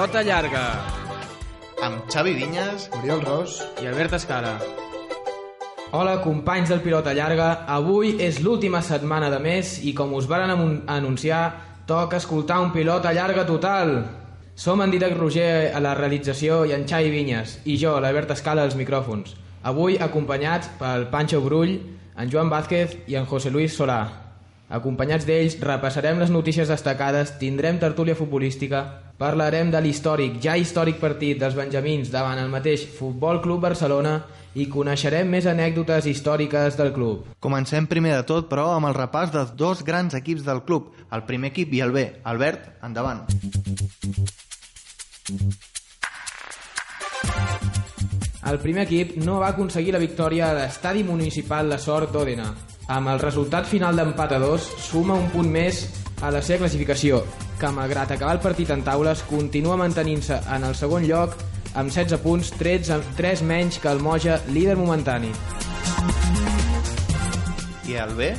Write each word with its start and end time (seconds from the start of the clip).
Pilota 0.00 0.22
llarga. 0.24 0.60
Amb 1.84 2.06
Xavi 2.08 2.32
Vinyes, 2.32 2.86
Oriol 2.96 3.20
Ros. 3.20 3.58
I 3.82 3.88
Albert 3.90 4.14
Escala. 4.16 4.54
Hola, 5.92 6.14
companys 6.24 6.70
del 6.72 6.80
Pilota 6.80 7.12
Llarga. 7.12 7.66
Avui 7.68 8.14
és 8.16 8.38
l'última 8.40 8.80
setmana 8.80 9.28
de 9.28 9.42
mes 9.44 9.74
i 9.84 9.92
com 9.92 10.14
us 10.16 10.24
varen 10.30 10.54
anunciar, 10.88 11.42
toca 11.84 12.16
escoltar 12.16 12.62
un 12.64 12.72
Pilota 12.72 13.12
Llarga 13.12 13.44
total. 13.44 13.92
Som 14.56 14.80
en 14.80 14.96
Didac 14.96 15.18
Roger 15.18 15.68
a 15.76 15.84
la 15.84 15.92
realització 16.00 16.62
i 16.64 16.72
en 16.72 16.88
Xavi 16.88 17.12
Vinyes 17.18 17.58
i 17.68 17.76
jo, 17.76 17.98
l'Albert 18.00 18.32
Escala, 18.38 18.64
als 18.64 18.80
micròfons. 18.80 19.36
Avui 19.68 20.00
acompanyats 20.00 20.72
pel 20.80 21.10
Pancho 21.12 21.44
Brull, 21.44 21.76
en 22.16 22.32
Joan 22.32 22.48
Vázquez 22.48 22.96
i 23.04 23.20
en 23.20 23.28
José 23.28 23.52
Luis 23.52 23.76
Solà. 23.76 24.29
Acompanyats 24.70 25.24
d'ells, 25.26 25.56
repassarem 25.58 26.20
les 26.22 26.30
notícies 26.30 26.68
destacades, 26.70 27.32
tindrem 27.40 27.80
tertúlia 27.82 28.14
futbolística, 28.14 28.84
parlarem 29.18 29.72
de 29.72 29.80
l'històric, 29.82 30.36
ja 30.38 30.54
històric 30.54 31.00
partit 31.02 31.40
dels 31.40 31.56
Benjamins 31.58 32.12
davant 32.12 32.38
el 32.38 32.52
mateix 32.52 32.84
Futbol 32.94 33.42
Club 33.42 33.66
Barcelona 33.66 34.20
i 34.54 34.68
coneixerem 34.70 35.26
més 35.26 35.50
anècdotes 35.50 36.06
històriques 36.06 36.78
del 36.78 36.94
club. 36.94 37.26
Comencem 37.42 37.90
primer 37.90 38.14
de 38.14 38.22
tot, 38.30 38.46
però, 38.46 38.70
amb 38.76 38.86
el 38.86 38.94
repàs 38.94 39.34
dels 39.34 39.56
dos 39.58 39.82
grans 39.82 40.14
equips 40.14 40.46
del 40.46 40.62
club, 40.62 40.94
el 41.10 41.26
primer 41.26 41.50
equip 41.50 41.74
i 41.74 41.82
el 41.82 41.90
B. 41.90 42.06
Albert, 42.22 42.70
endavant. 42.86 43.26
El 48.50 48.58
primer 48.62 48.86
equip 48.86 49.16
no 49.18 49.42
va 49.42 49.50
aconseguir 49.50 49.98
la 49.98 50.02
victòria 50.02 50.52
a 50.52 50.58
l'estadi 50.62 51.02
municipal 51.02 51.66
La 51.68 51.78
Sort 51.78 52.14
d'Òdena. 52.14 52.69
Amb 52.90 53.06
el 53.06 53.20
resultat 53.22 53.68
final 53.70 53.94
d'empat 53.94 54.32
a 54.34 54.38
dos, 54.42 54.64
suma 54.82 55.14
un 55.14 55.28
punt 55.30 55.46
més 55.46 55.84
a 56.26 56.32
la 56.34 56.40
seva 56.42 56.64
classificació, 56.64 57.20
que 57.60 57.70
malgrat 57.70 58.10
acabar 58.10 58.32
el 58.34 58.42
partit 58.42 58.72
en 58.74 58.82
taules, 58.82 59.22
continua 59.30 59.76
mantenint-se 59.78 60.40
en 60.56 60.66
el 60.66 60.74
segon 60.74 61.06
lloc 61.06 61.36
amb 61.78 61.94
16 61.94 62.18
punts, 62.24 62.50
3, 62.58 62.90
3 63.14 63.44
menys 63.46 63.78
que 63.78 63.92
el 63.92 64.02
Moja, 64.02 64.40
líder 64.50 64.74
momentani. 64.80 65.30
I 67.86 67.94
el 68.02 68.16
B? 68.18 68.32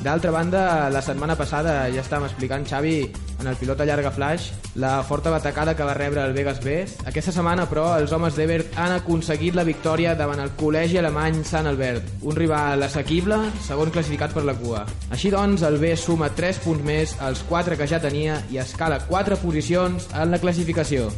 D'altra 0.00 0.32
banda, 0.32 0.62
la 0.88 1.04
setmana 1.04 1.36
passada 1.36 1.82
ja 1.92 2.00
estàvem 2.00 2.30
explicant, 2.30 2.64
Xavi, 2.64 3.02
en 3.40 3.48
el 3.48 3.56
pilota 3.56 3.86
llarga 3.88 4.10
flash, 4.10 4.50
la 4.74 5.02
forta 5.02 5.30
batacada 5.30 5.74
que 5.76 5.84
va 5.86 5.94
rebre 5.94 6.22
el 6.22 6.32
Vegas 6.32 6.62
B. 6.64 6.84
Aquesta 7.06 7.32
setmana, 7.32 7.66
però, 7.70 7.86
els 7.98 8.12
homes 8.12 8.36
d'Ebert 8.36 8.76
han 8.78 8.94
aconseguit 8.98 9.56
la 9.56 9.66
victòria 9.66 10.14
davant 10.18 10.42
el 10.44 10.52
col·legi 10.60 11.00
alemany 11.00 11.42
Sant 11.44 11.68
Albert, 11.70 12.06
un 12.22 12.36
rival 12.36 12.82
assequible, 12.86 13.40
segon 13.66 13.92
classificat 13.94 14.36
per 14.36 14.44
la 14.46 14.56
cua. 14.58 14.84
Així 15.10 15.32
doncs, 15.32 15.64
el 15.66 15.80
B 15.82 15.94
suma 15.96 16.30
3 16.36 16.62
punts 16.64 16.84
més 16.84 17.16
als 17.20 17.44
4 17.48 17.80
que 17.80 17.88
ja 17.90 18.02
tenia 18.02 18.40
i 18.50 18.60
escala 18.62 19.02
4 19.08 19.40
posicions 19.42 20.08
en 20.14 20.30
la 20.30 20.42
classificació. 20.42 21.10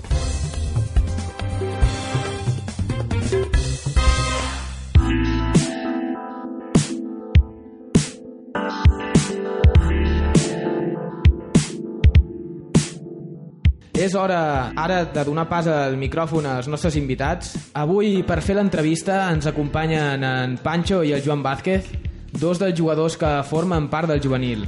És 14.13 14.17
hora 14.21 14.75
ara 14.77 15.07
de 15.09 15.23
donar 15.25 15.47
pas 15.49 15.65
al 15.73 15.95
micròfon 15.97 16.45
als 16.45 16.67
nostres 16.69 16.99
invitats. 17.01 17.55
Avui, 17.81 18.19
per 18.29 18.43
fer 18.45 18.59
l'entrevista, 18.59 19.23
ens 19.33 19.47
acompanyen 19.49 20.21
en 20.29 20.57
Pancho 20.61 20.99
i 21.01 21.15
el 21.17 21.23
Joan 21.25 21.41
Vázquez, 21.41 21.89
dos 22.37 22.61
dels 22.61 22.77
jugadors 22.77 23.17
que 23.17 23.31
formen 23.49 23.87
part 23.89 24.13
del 24.13 24.21
juvenil. 24.21 24.67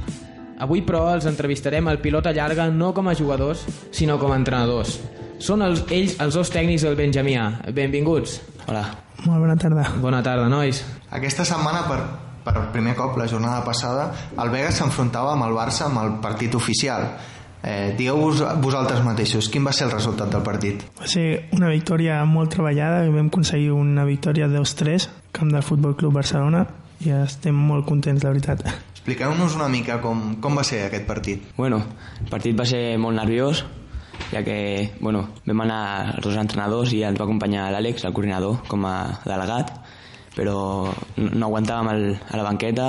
Avui, 0.65 0.81
però, 0.81 1.03
els 1.13 1.27
entrevistarem 1.29 1.85
al 1.91 2.01
pilota 2.01 2.33
llarga 2.33 2.65
no 2.73 2.89
com 2.97 3.11
a 3.11 3.13
jugadors, 3.13 3.61
sinó 3.93 4.17
com 4.17 4.33
a 4.33 4.39
entrenadors. 4.41 4.95
Són 5.37 5.61
els, 5.61 5.85
ells 5.93 6.17
els 6.25 6.41
dos 6.41 6.49
tècnics 6.49 6.87
del 6.87 6.97
Benjamià. 6.97 7.45
Benvinguts. 7.69 8.39
Hola. 8.65 8.81
Molt 9.27 9.45
bona 9.45 9.59
tarda. 9.61 9.85
Bona 10.01 10.23
tarda, 10.25 10.49
nois. 10.49 10.81
Aquesta 11.13 11.45
setmana, 11.45 11.85
per, 11.85 12.01
per 12.49 12.65
primer 12.73 12.97
cop, 12.97 13.13
la 13.21 13.29
jornada 13.29 13.61
passada, 13.61 14.09
el 14.41 14.49
Vegas 14.57 14.81
s'enfrontava 14.81 15.37
amb 15.37 15.51
el 15.51 15.57
Barça 15.61 15.85
amb 15.91 16.01
el 16.01 16.17
partit 16.25 16.57
oficial. 16.57 17.11
Eh, 17.63 17.95
Digueu-vos 17.97 18.43
vosaltres 18.61 19.01
mateixos, 19.05 19.49
quin 19.49 19.65
va 19.65 19.73
ser 19.73 19.87
el 19.87 19.93
resultat 19.95 20.29
del 20.29 20.43
partit? 20.45 20.83
Va 20.99 21.07
ser 21.09 21.47
una 21.55 21.69
victòria 21.71 22.19
molt 22.29 22.53
treballada, 22.53 23.05
vam 23.09 23.31
aconseguir 23.31 23.71
una 23.73 24.05
victòria 24.05 24.49
2-3, 24.51 25.07
camp 25.31 25.53
del 25.53 25.63
Futbol 25.65 25.95
Club 25.97 26.13
Barcelona, 26.19 26.65
i 27.05 27.09
estem 27.15 27.55
molt 27.55 27.87
contents, 27.89 28.23
la 28.23 28.35
veritat. 28.35 28.61
Expliqueu-nos 28.95 29.55
una 29.57 29.67
mica 29.69 29.99
com, 30.01 30.35
com 30.41 30.57
va 30.57 30.63
ser 30.65 30.85
aquest 30.85 31.07
partit. 31.09 31.41
Bueno, 31.57 31.81
el 32.21 32.29
partit 32.29 32.57
va 32.57 32.65
ser 32.69 32.97
molt 33.01 33.17
nerviós, 33.17 33.65
ja 34.31 34.43
que 34.43 34.91
bueno, 35.01 35.27
vam 35.45 35.65
anar 35.65 36.15
els 36.15 36.25
dos 36.25 36.37
entrenadors 36.41 36.93
i 36.93 37.03
ens 37.05 37.19
va 37.19 37.27
acompanyar 37.27 37.67
l'Àlex, 37.73 38.05
el 38.05 38.13
coordinador, 38.13 38.61
com 38.69 38.85
a 38.89 38.95
delegat, 39.25 39.73
però 40.35 40.91
no 41.17 41.47
aguantàvem 41.47 41.91
el, 41.93 42.07
a 42.29 42.39
la 42.39 42.47
banqueta, 42.47 42.87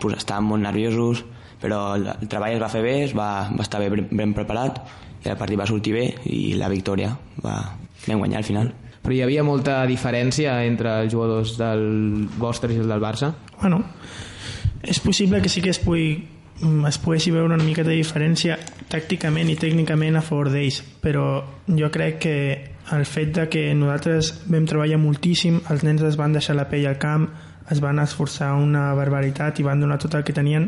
pues, 0.00 0.18
estàvem 0.18 0.50
molt 0.52 0.66
nerviosos, 0.66 1.24
però 1.62 1.94
el, 1.96 2.08
el 2.10 2.28
treball 2.28 2.56
es 2.56 2.62
va 2.62 2.70
fer 2.72 2.82
bé, 2.82 2.96
es 3.06 3.14
va, 3.16 3.48
va 3.54 3.62
estar 3.64 3.80
ben, 3.80 4.08
ben 4.10 4.34
preparat, 4.34 4.82
i 5.22 5.30
el 5.30 5.38
partit 5.38 5.60
va 5.60 5.68
sortir 5.70 5.94
bé 5.94 6.06
i 6.34 6.56
la 6.58 6.70
victòria 6.72 7.12
va, 7.44 7.56
vam 8.08 8.24
guanyar 8.24 8.42
al 8.42 8.48
final. 8.48 8.72
Però 9.02 9.14
hi 9.14 9.22
havia 9.24 9.42
molta 9.46 9.80
diferència 9.86 10.60
entre 10.66 10.98
els 11.02 11.14
jugadors 11.14 11.56
del 11.58 12.28
vostre 12.38 12.74
i 12.74 12.78
el 12.82 12.90
del 12.90 13.02
Barça? 13.02 13.32
Bueno, 13.60 13.82
és 14.82 15.00
possible 15.02 15.42
que 15.42 15.50
sí 15.50 15.62
que 15.62 15.70
es 15.70 15.80
pugui 15.82 16.12
mm, 16.60 16.86
es 16.90 16.98
poguessi 17.02 17.32
veure 17.34 17.54
una 17.54 17.62
mica 17.62 17.86
de 17.86 17.96
diferència 17.98 18.58
tàcticament 18.90 19.50
i 19.50 19.58
tècnicament 19.58 20.18
a 20.18 20.22
favor 20.26 20.52
d'ells, 20.54 20.82
però 21.02 21.26
jo 21.66 21.90
crec 21.94 22.20
que 22.22 22.36
el 22.92 23.06
fet 23.06 23.34
de 23.38 23.48
que 23.50 23.68
nosaltres 23.78 24.32
vam 24.50 24.66
treballar 24.66 24.98
moltíssim, 25.02 25.60
els 25.70 25.82
nens 25.86 26.02
es 26.06 26.18
van 26.18 26.34
deixar 26.34 26.58
la 26.58 26.68
pell 26.70 26.86
al 26.90 26.98
camp, 27.02 27.28
es 27.70 27.80
van 27.82 28.02
esforçar 28.02 28.52
una 28.58 28.90
barbaritat 28.98 29.58
i 29.58 29.66
van 29.66 29.80
donar 29.80 29.98
tot 30.02 30.14
el 30.18 30.24
que 30.26 30.34
tenien, 30.34 30.66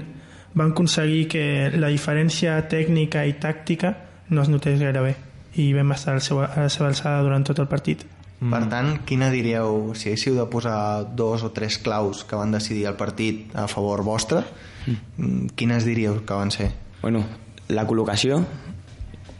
van 0.55 0.73
aconseguir 0.73 1.27
que 1.29 1.45
la 1.75 1.91
diferència 1.93 2.57
tècnica 2.71 3.25
i 3.27 3.37
tàctica 3.43 3.95
no 4.31 4.43
es 4.43 4.51
notés 4.51 4.81
gaire 4.81 5.03
bé 5.03 5.15
i 5.61 5.71
vam 5.75 5.93
estar 5.95 6.15
a 6.15 6.19
la 6.19 6.25
seva, 6.25 6.47
a 6.51 6.67
la 6.67 6.73
seva 6.73 6.91
alçada 6.91 7.23
durant 7.23 7.45
tot 7.47 7.61
el 7.63 7.71
partit. 7.71 8.05
Mm. 8.41 8.51
Per 8.51 8.63
tant, 8.71 8.91
quina 9.07 9.31
diríeu, 9.31 9.95
si 9.95 10.11
haguéssiu 10.11 10.35
de 10.39 10.47
posar 10.51 11.07
dos 11.17 11.45
o 11.47 11.53
tres 11.55 11.79
claus 11.79 12.25
que 12.27 12.37
van 12.37 12.55
decidir 12.55 12.89
el 12.91 12.99
partit 12.99 13.55
a 13.55 13.69
favor 13.71 14.03
vostre, 14.05 14.43
mm. 14.87 15.55
quines 15.55 15.87
diríeu 15.87 16.23
que 16.27 16.35
van 16.35 16.51
ser? 16.55 16.73
Bueno, 17.03 17.23
la 17.69 17.87
col·locació 17.87 18.43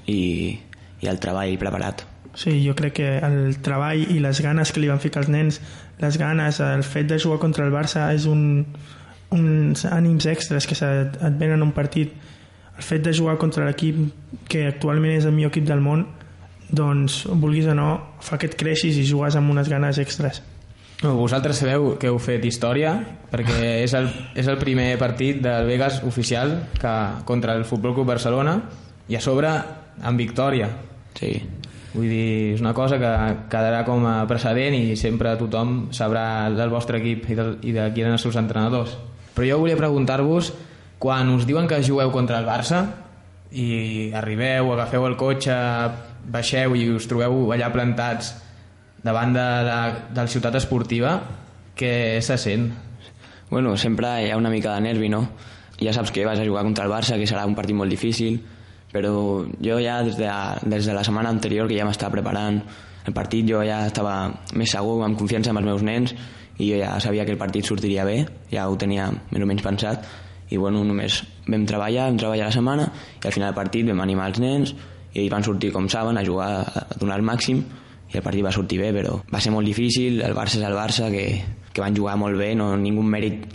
i, 0.07 0.59
i 1.03 1.11
el 1.11 1.21
treball 1.21 1.59
preparat. 1.59 2.07
Sí, 2.35 2.57
jo 2.65 2.75
crec 2.75 2.97
que 2.99 3.11
el 3.23 3.59
treball 3.63 4.01
i 4.11 4.19
les 4.23 4.41
ganes 4.43 4.73
que 4.75 4.83
li 4.83 4.91
van 4.91 5.03
ficar 5.03 5.23
els 5.23 5.31
nens, 5.31 5.61
les 6.01 6.19
ganes, 6.19 6.59
el 6.61 6.83
fet 6.83 7.11
de 7.11 7.19
jugar 7.23 7.39
contra 7.43 7.67
el 7.67 7.75
Barça 7.75 8.09
és 8.15 8.27
un, 8.31 8.65
uns 9.35 9.85
ànims 9.91 10.27
extras 10.31 10.69
que 10.71 10.77
et, 10.79 11.19
et 11.19 11.39
venen 11.41 11.61
a 11.61 11.67
un 11.67 11.75
partit. 11.77 12.15
El 12.75 12.83
fet 12.83 13.05
de 13.07 13.13
jugar 13.15 13.37
contra 13.39 13.67
l'equip 13.67 14.01
que 14.51 14.67
actualment 14.71 15.15
és 15.19 15.27
el 15.29 15.35
millor 15.35 15.53
equip 15.53 15.67
del 15.69 15.83
món, 15.83 16.07
doncs, 16.75 17.25
vulguis 17.31 17.69
o 17.71 17.77
no, 17.77 17.91
fa 18.25 18.39
que 18.41 18.51
et 18.51 18.57
creixis 18.59 18.99
i 18.99 19.07
jugues 19.07 19.37
amb 19.39 19.53
unes 19.53 19.71
ganes 19.71 20.01
extras. 20.03 20.43
No, 21.05 21.15
vosaltres 21.19 21.59
sabeu 21.61 21.99
que 22.01 22.09
heu 22.09 22.19
fet 22.23 22.45
història 22.47 22.95
perquè 23.29 23.83
és 23.83 23.93
el, 23.99 24.07
és 24.39 24.47
el 24.49 24.57
primer 24.61 24.95
partit 24.97 25.43
del 25.45 25.67
Vegas 25.69 26.01
oficial 26.07 26.55
que, 26.81 26.95
contra 27.29 27.59
el 27.59 27.67
Futbol 27.69 27.93
Club 27.97 28.09
Barcelona 28.15 28.57
i 29.11 29.19
a 29.19 29.21
sobre 29.21 29.51
amb 30.01 30.19
victòria. 30.19 30.71
Sí. 31.19 31.35
Vull 31.95 32.09
dir, 32.11 32.55
és 32.57 32.63
una 32.63 32.73
cosa 32.75 32.97
que 32.99 33.11
quedarà 33.53 33.85
com 33.87 34.07
a 34.11 34.17
precedent 34.31 34.75
i 34.75 34.97
sempre 34.99 35.37
tothom 35.39 35.93
sabrà 35.95 36.49
del 36.51 36.73
vostre 36.73 36.99
equip 36.99 37.29
i 37.31 37.37
de, 37.39 37.45
i 37.69 37.75
de 37.77 37.85
qui 37.95 38.03
eren 38.03 38.17
els 38.17 38.25
seus 38.25 38.39
entrenadors. 38.41 38.97
Però 39.35 39.47
jo 39.49 39.61
volia 39.63 39.79
preguntar-vos, 39.79 40.53
quan 41.03 41.31
us 41.35 41.47
diuen 41.47 41.67
que 41.69 41.83
jugueu 41.83 42.13
contra 42.15 42.39
el 42.39 42.47
Barça 42.47 42.85
i 43.55 44.11
arribeu, 44.15 44.73
agafeu 44.73 45.07
el 45.09 45.19
cotxe, 45.19 45.55
baixeu 46.31 46.77
i 46.79 46.89
us 46.95 47.09
trobeu 47.11 47.53
allà 47.53 47.71
plantats 47.75 48.33
davant 49.05 49.35
de 49.35 49.45
la, 49.67 49.79
de 50.09 50.21
la 50.23 50.31
ciutat 50.31 50.57
esportiva, 50.57 51.19
què 51.77 52.23
se 52.25 52.39
sent? 52.41 52.71
Bueno, 53.51 53.77
sempre 53.77 54.15
hi 54.25 54.31
ha 54.33 54.39
una 54.41 54.51
mica 54.51 54.73
de 54.75 54.87
nervi, 54.87 55.11
no? 55.13 55.27
Ja 55.77 55.93
saps 55.93 56.15
que 56.15 56.25
vas 56.25 56.41
a 56.41 56.47
jugar 56.47 56.65
contra 56.65 56.87
el 56.87 56.93
Barça, 56.95 57.19
que 57.21 57.29
serà 57.29 57.45
un 57.47 57.59
partit 57.59 57.77
molt 57.77 57.93
difícil, 57.93 58.39
però 58.95 59.13
jo 59.61 59.77
ja 59.83 60.01
des 60.07 60.17
de, 60.17 60.31
des 60.71 60.87
de 60.87 60.95
la 60.95 61.05
setmana 61.05 61.35
anterior 61.35 61.69
que 61.69 61.77
ja 61.77 61.85
m'estava 61.85 62.15
preparant 62.15 62.63
el 63.05 63.13
partit, 63.13 63.45
jo 63.45 63.61
ja 63.67 63.83
estava 63.91 64.15
més 64.57 64.73
segur, 64.73 65.03
amb 65.05 65.19
confiança 65.21 65.53
amb 65.53 65.61
els 65.61 65.69
meus 65.69 65.85
nens, 65.85 66.15
i 66.59 66.71
jo 66.71 66.81
ja 66.81 66.93
sabia 67.01 67.25
que 67.25 67.35
el 67.35 67.41
partit 67.41 67.67
sortiria 67.67 68.05
bé, 68.07 68.25
ja 68.53 68.69
ho 68.69 68.77
tenia 68.79 69.09
més 69.31 69.43
o 69.43 69.49
menys 69.49 69.65
pensat, 69.65 70.05
i 70.51 70.59
bueno, 70.61 70.85
només 70.85 71.23
vam 71.49 71.65
treballar, 71.67 72.11
vam 72.11 72.21
treballar 72.21 72.51
la 72.51 72.55
setmana, 72.55 72.89
i 73.23 73.27
al 73.27 73.35
final 73.35 73.51
del 73.51 73.59
partit 73.59 73.89
vam 73.89 74.05
animar 74.05 74.29
els 74.31 74.43
nens, 74.43 74.75
i 75.15 75.23
ells 75.23 75.33
van 75.33 75.47
sortir 75.47 75.73
com 75.75 75.89
saben, 75.91 76.19
a 76.19 76.25
jugar, 76.27 76.51
a 76.63 76.87
donar 77.01 77.19
el 77.19 77.27
màxim, 77.27 77.65
i 78.13 78.19
el 78.21 78.23
partit 78.23 78.45
va 78.47 78.53
sortir 78.55 78.79
bé, 78.79 78.93
però 78.95 79.17
va 79.33 79.41
ser 79.43 79.51
molt 79.55 79.67
difícil, 79.67 80.21
el 80.23 80.37
Barça 80.37 80.61
és 80.61 80.67
el 80.69 80.77
Barça, 80.79 81.11
que, 81.11 81.27
que 81.73 81.83
van 81.83 81.97
jugar 81.97 82.15
molt 82.21 82.39
bé, 82.39 82.53
no 82.55 82.75
ningú 82.79 83.03
mèrit 83.03 83.49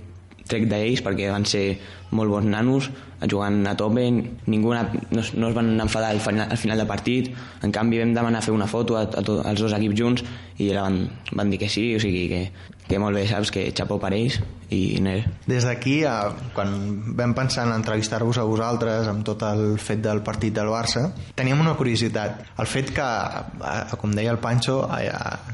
trec 0.50 0.66
d'ells 0.69 1.04
perquè 1.06 1.30
van 1.31 1.45
ser 1.45 1.63
molt 2.12 2.32
bons 2.32 2.50
nanos, 2.50 2.90
jugant 3.30 3.62
a 3.68 3.76
tope, 3.78 4.06
ningú 4.48 4.74
no, 4.74 4.84
no 5.14 5.50
es 5.50 5.56
van 5.56 5.74
enfadar 5.80 6.12
al 6.12 6.22
final, 6.24 6.48
al 6.50 6.58
final 6.58 6.78
del 6.78 6.88
partit, 6.88 7.32
en 7.64 7.72
canvi 7.76 8.00
vam 8.00 8.14
demanar 8.16 8.44
fer 8.46 8.56
una 8.56 8.68
foto 8.68 8.98
a, 8.98 9.04
a 9.04 9.24
to, 9.26 9.42
als 9.46 9.62
dos 9.62 9.76
equips 9.76 10.00
junts 10.00 10.26
i 10.60 10.72
van, 10.76 11.04
van 11.32 11.52
dir 11.52 11.60
que 11.60 11.70
sí, 11.70 11.92
o 11.96 12.00
sigui 12.00 12.28
que, 12.32 12.44
que 12.88 13.00
molt 13.00 13.16
bé, 13.16 13.28
saps, 13.30 13.52
que 13.54 13.70
xapó 13.76 14.00
per 14.02 14.14
ells 14.18 14.40
i 14.70 15.00
Des 15.50 15.66
d'aquí, 15.66 16.04
quan 16.54 16.74
vam 17.18 17.34
pensar 17.34 17.66
en 17.66 17.74
entrevistar-vos 17.74 18.38
a 18.38 18.46
vosaltres 18.46 19.08
amb 19.10 19.24
tot 19.26 19.42
el 19.48 19.80
fet 19.82 20.02
del 20.04 20.22
partit 20.26 20.54
del 20.54 20.70
Barça, 20.70 21.08
teníem 21.36 21.60
una 21.60 21.74
curiositat. 21.78 22.44
El 22.62 22.70
fet 22.70 22.92
que, 22.94 23.08
com 23.98 24.14
deia 24.14 24.32
el 24.32 24.38
Pancho, 24.38 24.84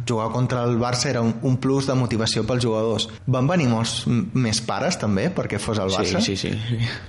jugar 0.07 0.29
contra 0.33 0.65
el 0.67 0.75
Barça 0.81 1.09
era 1.13 1.21
un, 1.23 1.33
un 1.43 1.57
plus 1.63 1.87
de 1.87 1.95
motivació 1.95 2.43
pels 2.43 2.65
jugadors. 2.65 3.07
Van 3.25 3.47
venir 3.47 3.69
molts 3.71 4.03
més 4.07 4.59
pares 4.67 4.99
també 4.99 5.29
perquè 5.31 5.61
fos 5.63 5.79
el 5.79 5.93
Barça? 5.95 6.19
Sí, 6.19 6.35
sí, 6.35 6.37
sí. 6.43 6.44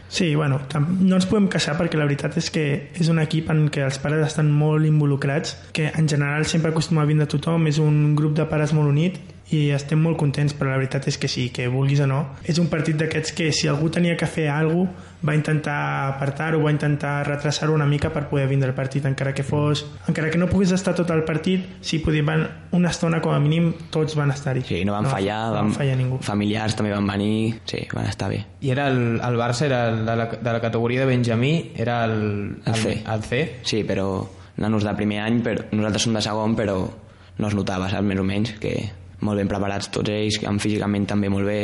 Sí, 0.09 0.35
bueno, 0.35 0.61
no 1.01 1.19
ens 1.19 1.27
podem 1.29 1.49
queixar 1.53 1.77
perquè 1.79 1.99
la 1.99 2.07
veritat 2.09 2.37
és 2.41 2.51
que 2.55 2.67
és 2.95 3.11
un 3.13 3.21
equip 3.23 3.51
en 3.53 3.67
què 3.73 3.85
els 3.87 3.99
pares 4.03 4.25
estan 4.27 4.51
molt 4.55 4.87
involucrats, 4.89 5.57
que 5.77 5.91
en 5.93 6.09
general 6.09 6.47
sempre 6.47 6.73
acostuma 6.73 7.03
a 7.03 7.09
vindre 7.11 7.29
tothom, 7.31 7.67
és 7.71 7.81
un 7.83 8.15
grup 8.19 8.37
de 8.39 8.47
pares 8.49 8.73
molt 8.77 8.93
unit 8.93 9.19
i 9.55 9.71
estem 9.71 10.01
molt 10.03 10.19
contents, 10.19 10.57
però 10.59 10.73
la 10.73 10.79
veritat 10.81 11.07
és 11.07 11.19
que 11.23 11.29
sí, 11.31 11.51
que 11.55 11.69
vulguis 11.71 12.01
o 12.03 12.09
no, 12.11 12.23
és 12.43 12.59
un 12.59 12.67
partit 12.73 12.97
d'aquests 12.99 13.35
que 13.37 13.53
si 13.55 13.69
algú 13.71 13.91
tenia 13.95 14.17
que 14.19 14.27
fer 14.27 14.49
alguna 14.51 14.91
cosa, 14.91 15.13
va 15.27 15.35
intentar 15.35 16.13
apartar-ho, 16.15 16.61
va 16.63 16.71
intentar 16.71 17.27
retrasar-ho 17.27 17.75
una 17.75 17.87
mica 17.87 18.11
per 18.13 18.27
poder 18.29 18.47
vindre 18.49 18.69
el 18.69 18.75
partit, 18.77 19.05
encara 19.09 19.33
que 19.35 19.43
fos 19.43 19.85
encara 20.09 20.31
que 20.31 20.39
no 20.39 20.49
pogués 20.51 20.73
estar 20.77 20.95
tot 20.95 21.11
el 21.11 21.25
partit, 21.25 21.65
si 21.81 21.99
podien 22.05 22.47
una 22.77 22.91
estona 22.93 23.21
com 23.25 23.35
a 23.35 23.41
mínim 23.41 23.73
tots 23.91 24.17
van 24.19 24.31
estar-hi. 24.35 24.63
Sí, 24.67 24.85
no 24.85 24.93
van 24.93 25.09
no 25.09 25.11
fallar, 25.11 25.41
no 25.49 25.55
van, 25.61 25.73
fallar 25.77 25.97
ningú. 25.99 26.21
Familiars 26.27 26.77
també 26.77 26.93
van 26.93 27.07
venir, 27.09 27.57
sí, 27.65 27.87
van 27.95 28.11
estar 28.11 28.29
bé. 28.31 28.43
I 28.61 28.75
era 28.75 28.89
el, 28.93 29.19
el 29.25 29.41
Barça 29.41 29.67
era 29.67 29.89
el 29.91 30.05
de, 30.05 30.17
la, 30.17 30.29
de 30.37 30.53
la 30.53 30.61
categoria 30.61 31.01
de 31.01 31.07
Benjamí, 31.07 31.73
era 31.77 32.05
el, 32.05 32.21
el, 32.65 32.75
el 32.75 32.83
C. 32.83 33.03
El 33.07 33.25
C? 33.25 33.43
Sí, 33.65 33.83
però 33.89 34.27
nanos 34.63 34.85
de 34.85 34.95
primer 34.97 35.23
any, 35.25 35.41
però 35.45 35.67
nosaltres 35.73 36.07
som 36.07 36.15
de 36.17 36.23
segon, 36.25 36.55
però 36.59 36.79
no 37.37 37.49
es 37.51 37.57
notava, 37.57 37.91
saps, 37.93 38.07
més 38.07 38.21
o 38.21 38.25
menys, 38.25 38.55
que 38.61 38.77
molt 39.21 39.41
ben 39.41 39.49
preparats 39.49 39.89
tots 39.93 40.13
ells, 40.13 40.43
amb 40.45 40.63
físicament 40.63 41.07
també 41.09 41.31
molt 41.33 41.49
bé, 41.49 41.61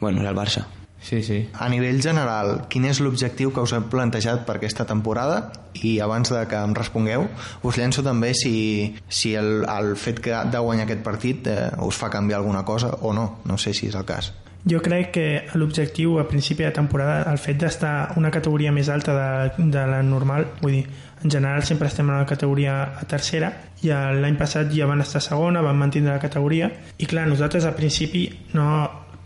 bueno, 0.00 0.22
és 0.22 0.28
el 0.28 0.36
Barça. 0.36 0.64
Sí, 1.06 1.22
sí. 1.22 1.48
A 1.54 1.68
nivell 1.70 2.00
general, 2.02 2.64
quin 2.72 2.86
és 2.88 2.98
l'objectiu 3.04 3.52
que 3.54 3.62
us 3.62 3.74
heu 3.76 3.84
plantejat 3.92 4.42
per 4.48 4.56
aquesta 4.56 4.86
temporada? 4.88 5.52
I 5.86 6.00
abans 6.02 6.32
de 6.32 6.40
que 6.50 6.58
em 6.58 6.74
respongueu, 6.74 7.28
us 7.62 7.78
llenço 7.78 8.02
també 8.02 8.32
si, 8.34 8.96
si 9.06 9.36
el, 9.38 9.62
el 9.70 9.94
fet 10.00 10.18
que 10.24 10.40
de 10.50 10.64
guanyar 10.64 10.88
aquest 10.88 11.04
partit 11.06 11.46
eh, 11.52 11.60
us 11.86 12.00
fa 12.00 12.10
canviar 12.10 12.40
alguna 12.40 12.64
cosa 12.64 12.90
o 13.02 13.14
no. 13.14 13.28
No 13.46 13.60
sé 13.60 13.76
si 13.76 13.92
és 13.92 13.94
el 13.94 14.08
cas. 14.08 14.32
Jo 14.66 14.80
crec 14.82 15.12
que 15.14 15.26
l'objectiu 15.54 16.18
a 16.18 16.26
principi 16.26 16.64
de 16.66 16.72
temporada, 16.74 17.20
el 17.30 17.38
fet 17.38 17.60
d'estar 17.62 18.16
una 18.18 18.32
categoria 18.34 18.72
més 18.74 18.90
alta 18.90 19.14
de, 19.14 19.66
de 19.70 19.84
la 19.86 20.02
normal, 20.02 20.48
vull 20.58 20.80
dir, 20.80 20.84
en 21.22 21.30
general 21.30 21.62
sempre 21.64 21.86
estem 21.86 22.10
en 22.10 22.18
la 22.18 22.26
categoria 22.26 22.74
a 22.98 23.06
tercera 23.08 23.52
i 23.86 23.92
l'any 23.94 24.36
passat 24.36 24.72
ja 24.74 24.88
van 24.90 25.00
estar 25.04 25.22
segona, 25.22 25.62
van 25.62 25.78
mantenir 25.78 26.10
la 26.10 26.22
categoria 26.22 26.70
i 26.98 27.06
clar, 27.06 27.28
nosaltres 27.30 27.64
al 27.64 27.76
principi 27.78 28.26
no 28.58 28.66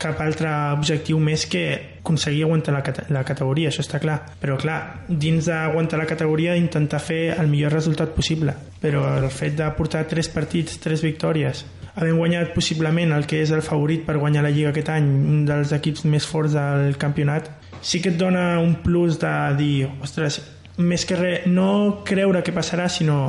cap 0.01 0.21
altre 0.23 0.49
objectiu 0.73 1.19
més 1.21 1.45
que 1.49 1.63
aconseguir 2.01 2.45
aguantar 2.45 2.73
la, 2.73 2.81
la 3.13 3.21
categoria, 3.27 3.69
això 3.69 3.83
està 3.83 3.99
clar. 4.01 4.17
Però 4.41 4.57
clar, 4.57 4.79
dins 5.07 5.45
d'aguantar 5.49 5.99
la 6.01 6.07
categoria 6.09 6.57
intentar 6.57 7.01
fer 7.03 7.35
el 7.35 7.51
millor 7.51 7.75
resultat 7.77 8.15
possible. 8.15 8.55
Però 8.81 9.03
el 9.19 9.29
fet 9.29 9.59
de 9.59 9.69
portar 9.77 10.07
tres 10.09 10.31
partits, 10.33 10.79
tres 10.81 11.05
victòries, 11.05 11.63
havent 11.95 12.17
guanyat 12.17 12.53
possiblement 12.55 13.11
el 13.15 13.27
que 13.27 13.41
és 13.43 13.51
el 13.51 13.63
favorit 13.65 14.05
per 14.07 14.17
guanyar 14.21 14.45
la 14.45 14.51
Lliga 14.53 14.71
aquest 14.71 14.89
any, 14.93 15.07
un 15.35 15.45
dels 15.47 15.73
equips 15.75 16.05
més 16.07 16.25
forts 16.27 16.55
del 16.55 16.97
campionat, 17.01 17.49
sí 17.81 18.01
que 18.01 18.13
et 18.13 18.19
dona 18.19 18.59
un 18.61 18.77
plus 18.83 19.19
de 19.19 19.33
dir, 19.59 19.87
ostres, 20.01 20.39
més 20.77 21.05
que 21.05 21.17
res, 21.19 21.47
no 21.51 22.01
creure 22.07 22.43
què 22.45 22.53
passarà, 22.55 22.87
sinó 22.89 23.21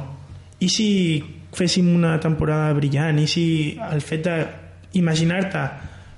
i 0.62 0.68
si 0.70 0.88
féssim 1.52 1.88
una 1.92 2.16
temporada 2.22 2.72
brillant, 2.76 3.18
i 3.18 3.26
si 3.28 3.46
el 3.90 4.00
fet 4.04 4.28
d'imaginar-te 4.28 5.64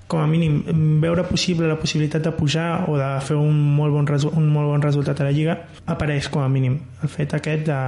com 0.06 0.20
a 0.20 0.26
mínim 0.28 0.60
veure 1.00 1.24
possible 1.24 1.66
la 1.66 1.78
possibilitat 1.80 2.22
de 2.26 2.32
pujar 2.36 2.84
o 2.92 2.98
de 3.00 3.08
fer 3.24 3.38
un 3.40 3.56
molt 3.76 3.94
bon, 3.94 4.08
un 4.36 4.48
molt 4.52 4.68
bon 4.68 4.84
resultat 4.84 5.20
a 5.20 5.30
la 5.30 5.32
Lliga 5.32 5.56
apareix 5.90 6.28
com 6.28 6.44
a 6.44 6.48
mínim 6.52 6.76
el 7.02 7.08
fet 7.08 7.32
aquest 7.34 7.64
de 7.70 7.78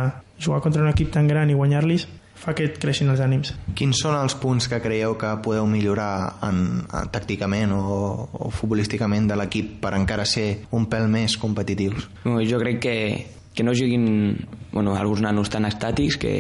jugar 0.40 0.62
contra 0.64 0.82
un 0.82 0.88
equip 0.88 1.12
tan 1.12 1.28
gran 1.28 1.52
i 1.52 1.58
guanyar-los 1.58 2.08
fa 2.36 2.54
que 2.56 2.66
et 2.68 2.76
creixin 2.80 3.10
els 3.12 3.22
ànims. 3.24 3.54
Quins 3.78 4.02
són 4.02 4.16
els 4.18 4.36
punts 4.40 4.68
que 4.70 4.80
creieu 4.84 5.16
que 5.18 5.32
podeu 5.44 5.66
millorar 5.70 6.36
en, 6.46 6.60
en 6.84 7.10
tàcticament 7.12 7.72
o, 7.74 8.28
o 8.30 8.50
futbolísticament 8.52 9.30
de 9.30 9.40
l'equip 9.40 9.76
per 9.82 9.94
encara 9.96 10.28
ser 10.28 10.68
un 10.76 10.86
pèl 10.92 11.08
més 11.10 11.38
competitius? 11.40 12.08
Jo 12.24 12.60
crec 12.62 12.80
que, 12.84 12.96
que 13.56 13.66
no 13.66 13.74
juguin 13.74 14.36
bueno, 14.72 14.94
alguns 14.96 15.24
nanos 15.24 15.50
tan 15.50 15.64
estàtics 15.64 16.20
que, 16.20 16.34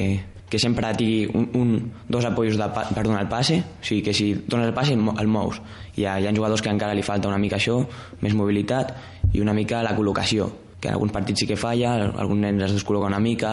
que 0.48 0.58
sempre 0.60 0.92
tingui 0.94 1.26
un, 1.32 1.48
un, 1.54 1.72
dos 2.08 2.24
apoyos 2.28 2.58
de, 2.60 2.68
per 2.68 3.02
donar 3.02 3.24
el 3.24 3.30
passe, 3.32 3.62
o 3.80 3.84
sigui 3.84 4.04
que 4.04 4.14
si 4.14 4.32
dones 4.46 4.68
el 4.68 4.76
passe 4.76 4.94
el 4.94 5.28
mous. 5.32 5.58
Hi 5.96 6.04
ha, 6.06 6.20
hi 6.20 6.28
ha 6.28 6.36
jugadors 6.36 6.62
que 6.62 6.70
encara 6.70 6.94
li 6.94 7.02
falta 7.06 7.32
una 7.32 7.40
mica 7.40 7.58
això, 7.58 7.80
més 8.22 8.36
mobilitat 8.36 8.94
i 9.32 9.42
una 9.42 9.56
mica 9.56 9.82
la 9.82 9.96
col·locació, 9.96 10.50
que 10.80 10.92
en 10.92 10.94
alguns 10.94 11.14
partits 11.16 11.42
sí 11.42 11.48
que 11.48 11.58
falla, 11.58 11.96
alguns 12.12 12.44
nens 12.44 12.68
es 12.68 12.76
descol·loca 12.76 13.10
una 13.10 13.22
mica, 13.22 13.52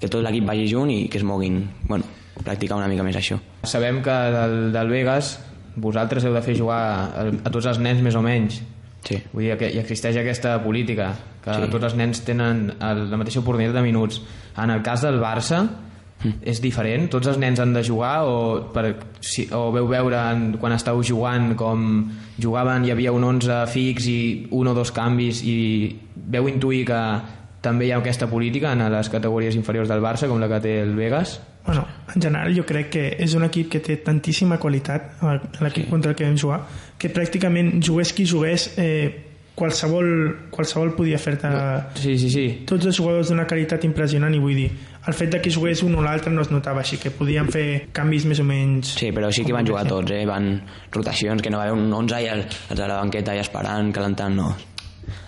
que 0.00 0.08
tot 0.08 0.24
l'equip 0.24 0.48
vagi 0.48 0.66
junt 0.70 0.90
i 0.92 1.04
que 1.12 1.20
es 1.20 1.26
moguin, 1.26 1.62
bueno, 1.88 2.08
practicar 2.42 2.78
una 2.80 2.88
mica 2.88 3.04
més 3.06 3.18
això. 3.20 3.38
Sabem 3.68 4.00
que 4.02 4.16
del, 4.34 4.58
del 4.72 4.92
Vegas 4.92 5.38
vosaltres 5.80 6.24
heu 6.26 6.34
de 6.34 6.42
fer 6.42 6.56
jugar 6.58 6.80
a, 6.80 7.26
a 7.30 7.52
tots 7.52 7.68
els 7.70 7.78
nens 7.78 8.00
més 8.04 8.16
o 8.16 8.24
menys, 8.24 8.62
Sí. 9.00 9.16
Vull 9.32 9.46
dir 9.46 9.54
que 9.56 9.70
hi 9.72 9.78
existeix 9.80 10.18
aquesta 10.20 10.58
política, 10.60 11.14
que 11.44 11.54
sí. 11.56 11.68
tots 11.72 11.88
els 11.88 11.94
nens 11.96 12.20
tenen 12.26 12.66
el, 12.76 13.06
la 13.10 13.20
mateixa 13.20 13.40
oportunitat 13.40 13.78
de 13.78 13.84
minuts. 13.86 14.20
En 14.60 14.72
el 14.74 14.82
cas 14.84 15.04
del 15.06 15.16
Barça, 15.22 15.62
és 16.20 16.60
diferent? 16.60 17.06
Tots 17.08 17.30
els 17.32 17.38
nens 17.40 17.62
han 17.62 17.72
de 17.72 17.82
jugar 17.86 18.26
o, 18.28 18.34
per, 18.74 18.90
si, 19.24 19.46
o 19.56 19.70
veu 19.72 19.88
veure 19.88 20.20
quan 20.60 20.74
estàu 20.76 21.00
jugant 21.06 21.54
com 21.56 21.86
jugaven 22.40 22.84
hi 22.84 22.92
havia 22.92 23.14
un 23.16 23.24
11 23.24 23.62
fix 23.72 24.08
i 24.12 24.20
un 24.56 24.68
o 24.68 24.74
dos 24.76 24.92
canvis 24.92 25.40
i 25.48 25.56
veu 26.30 26.50
intuir 26.50 26.84
que 26.90 27.00
també 27.60 27.86
hi 27.86 27.92
ha 27.92 28.00
aquesta 28.00 28.28
política 28.30 28.72
en 28.72 28.84
les 28.92 29.08
categories 29.12 29.56
inferiors 29.56 29.88
del 29.88 30.02
Barça 30.04 30.28
com 30.28 30.40
la 30.40 30.48
que 30.48 30.60
té 30.64 30.76
el 30.82 30.94
Vegas? 30.96 31.38
Bueno, 31.66 31.86
en 32.14 32.22
general 32.22 32.54
jo 32.56 32.64
crec 32.66 32.88
que 32.94 33.06
és 33.20 33.34
un 33.36 33.44
equip 33.44 33.68
que 33.74 33.80
té 33.84 33.98
tantíssima 34.04 34.58
qualitat 34.58 35.20
l'equip 35.60 35.84
sí. 35.84 35.90
contra 35.90 36.14
el 36.14 36.16
que 36.16 36.24
vam 36.24 36.38
jugar 36.40 36.62
que 36.98 37.12
pràcticament 37.12 37.76
jugués 37.84 38.14
qui 38.16 38.24
jugués 38.26 38.70
eh, 38.80 39.26
qualsevol, 39.60 40.06
qualsevol 40.48 40.94
podia 40.96 41.18
fer-te 41.20 41.50
sí, 42.00 42.16
sí, 42.16 42.30
sí. 42.32 42.46
tots 42.68 42.88
els 42.88 42.96
jugadors 42.96 43.28
d'una 43.28 43.44
qualitat 43.50 43.84
impressionant 43.84 44.32
i 44.32 44.40
vull 44.40 44.56
dir, 44.56 44.70
el 45.04 45.16
fet 45.16 45.34
de 45.34 45.42
que 45.44 45.52
jugués 45.52 45.82
un 45.84 45.98
o 46.00 46.04
l'altre 46.04 46.32
no 46.32 46.40
es 46.46 46.52
notava 46.52 46.80
així, 46.80 46.96
que 47.02 47.12
podien 47.12 47.50
fer 47.52 47.66
canvis 47.92 48.24
més 48.30 48.40
o 48.40 48.46
menys 48.48 48.94
Sí, 48.96 49.12
però 49.12 49.28
sí 49.34 49.44
que 49.44 49.52
van 49.56 49.68
jugar 49.68 49.84
tots, 49.90 50.16
eh? 50.16 50.24
van 50.28 50.54
rotacions, 50.96 51.44
que 51.44 51.52
no 51.52 51.60
va 51.60 51.68
haver 51.68 51.76
un 51.76 51.92
11 51.92 52.24
i 52.24 52.32
els, 52.32 52.60
els 52.70 52.80
de 52.80 52.88
la 52.88 53.00
banqueta 53.02 53.36
i 53.36 53.44
esperant, 53.44 53.92
calentant, 53.92 54.40
no 54.40 54.54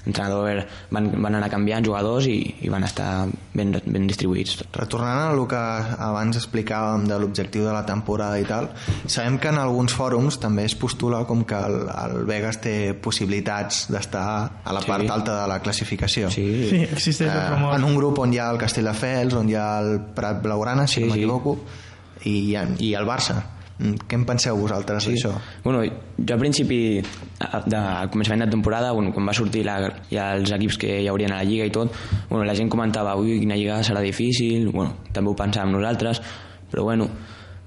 entrenador 0.07 0.65
van, 0.91 1.09
van 1.23 1.37
anar 1.39 1.49
canviant 1.53 1.85
jugadors 1.87 2.27
i, 2.31 2.39
i 2.67 2.71
van 2.73 2.85
estar 2.87 3.29
ben, 3.55 3.75
ben 3.85 4.09
distribuïts. 4.11 4.59
Retornant 4.75 5.21
a 5.23 5.29
el 5.33 5.45
que 5.51 5.63
abans 6.09 6.39
explicàvem 6.41 7.07
de 7.11 7.19
l'objectiu 7.23 7.67
de 7.69 7.75
la 7.75 7.85
temporada 7.89 8.41
i 8.41 8.47
tal, 8.49 8.71
sabem 9.07 9.39
que 9.43 9.53
en 9.53 9.61
alguns 9.63 9.95
fòrums 9.97 10.41
també 10.43 10.67
es 10.69 10.77
postula 10.79 11.23
com 11.29 11.45
que 11.49 11.59
el, 11.59 11.79
el 11.93 12.19
Vegas 12.29 12.61
té 12.65 12.77
possibilitats 12.95 13.87
d'estar 13.93 14.27
a 14.65 14.75
la 14.75 14.83
sí. 14.83 14.91
part 14.91 15.15
alta 15.15 15.39
de 15.43 15.49
la 15.51 15.61
classificació. 15.65 16.31
Sí, 16.35 16.47
sí 16.71 16.83
existeix 16.89 17.33
eh, 17.33 17.73
En 17.77 17.87
un 17.87 17.97
grup 17.99 18.23
on 18.23 18.35
hi 18.35 18.43
ha 18.43 18.51
el 18.53 18.61
Castelldefels, 18.61 19.39
on 19.39 19.51
hi 19.51 19.59
ha 19.59 19.71
el 19.83 19.97
Prat 20.17 20.43
Blaugrana, 20.45 20.87
si 20.87 21.01
sí, 21.01 21.07
no 21.07 21.15
m'equivoco, 21.15 21.59
sí. 22.23 22.31
i, 22.33 22.37
i 22.89 22.95
el 22.99 23.09
Barça 23.09 23.41
què 23.79 24.19
en 24.19 24.25
penseu 24.29 24.59
vosaltres 24.59 25.07
sí. 25.07 25.15
d'això? 25.15 25.33
Bueno, 25.65 25.83
jo 26.19 26.35
al 26.35 26.41
principi 26.41 26.79
de 27.03 27.83
començament 28.13 28.45
de 28.45 28.51
temporada, 28.53 28.93
bueno, 28.93 29.13
quan 29.15 29.27
va 29.29 29.35
sortir 29.37 29.65
la, 29.67 29.77
ja 30.11 30.33
els 30.37 30.53
equips 30.55 30.79
que 30.79 31.01
hi 31.03 31.11
haurien 31.11 31.35
a 31.35 31.43
la 31.43 31.49
Lliga 31.49 31.67
i 31.67 31.75
tot, 31.75 31.93
bueno, 32.31 32.45
la 32.49 32.57
gent 32.59 32.71
comentava, 32.73 33.17
ui, 33.19 33.39
quina 33.43 33.59
Lliga 33.59 33.83
serà 33.87 34.05
difícil, 34.05 34.71
bueno, 34.71 34.99
també 35.13 35.33
ho 35.33 35.37
pensàvem 35.39 35.75
nosaltres, 35.75 36.23
però 36.71 36.87
bueno, 36.89 37.09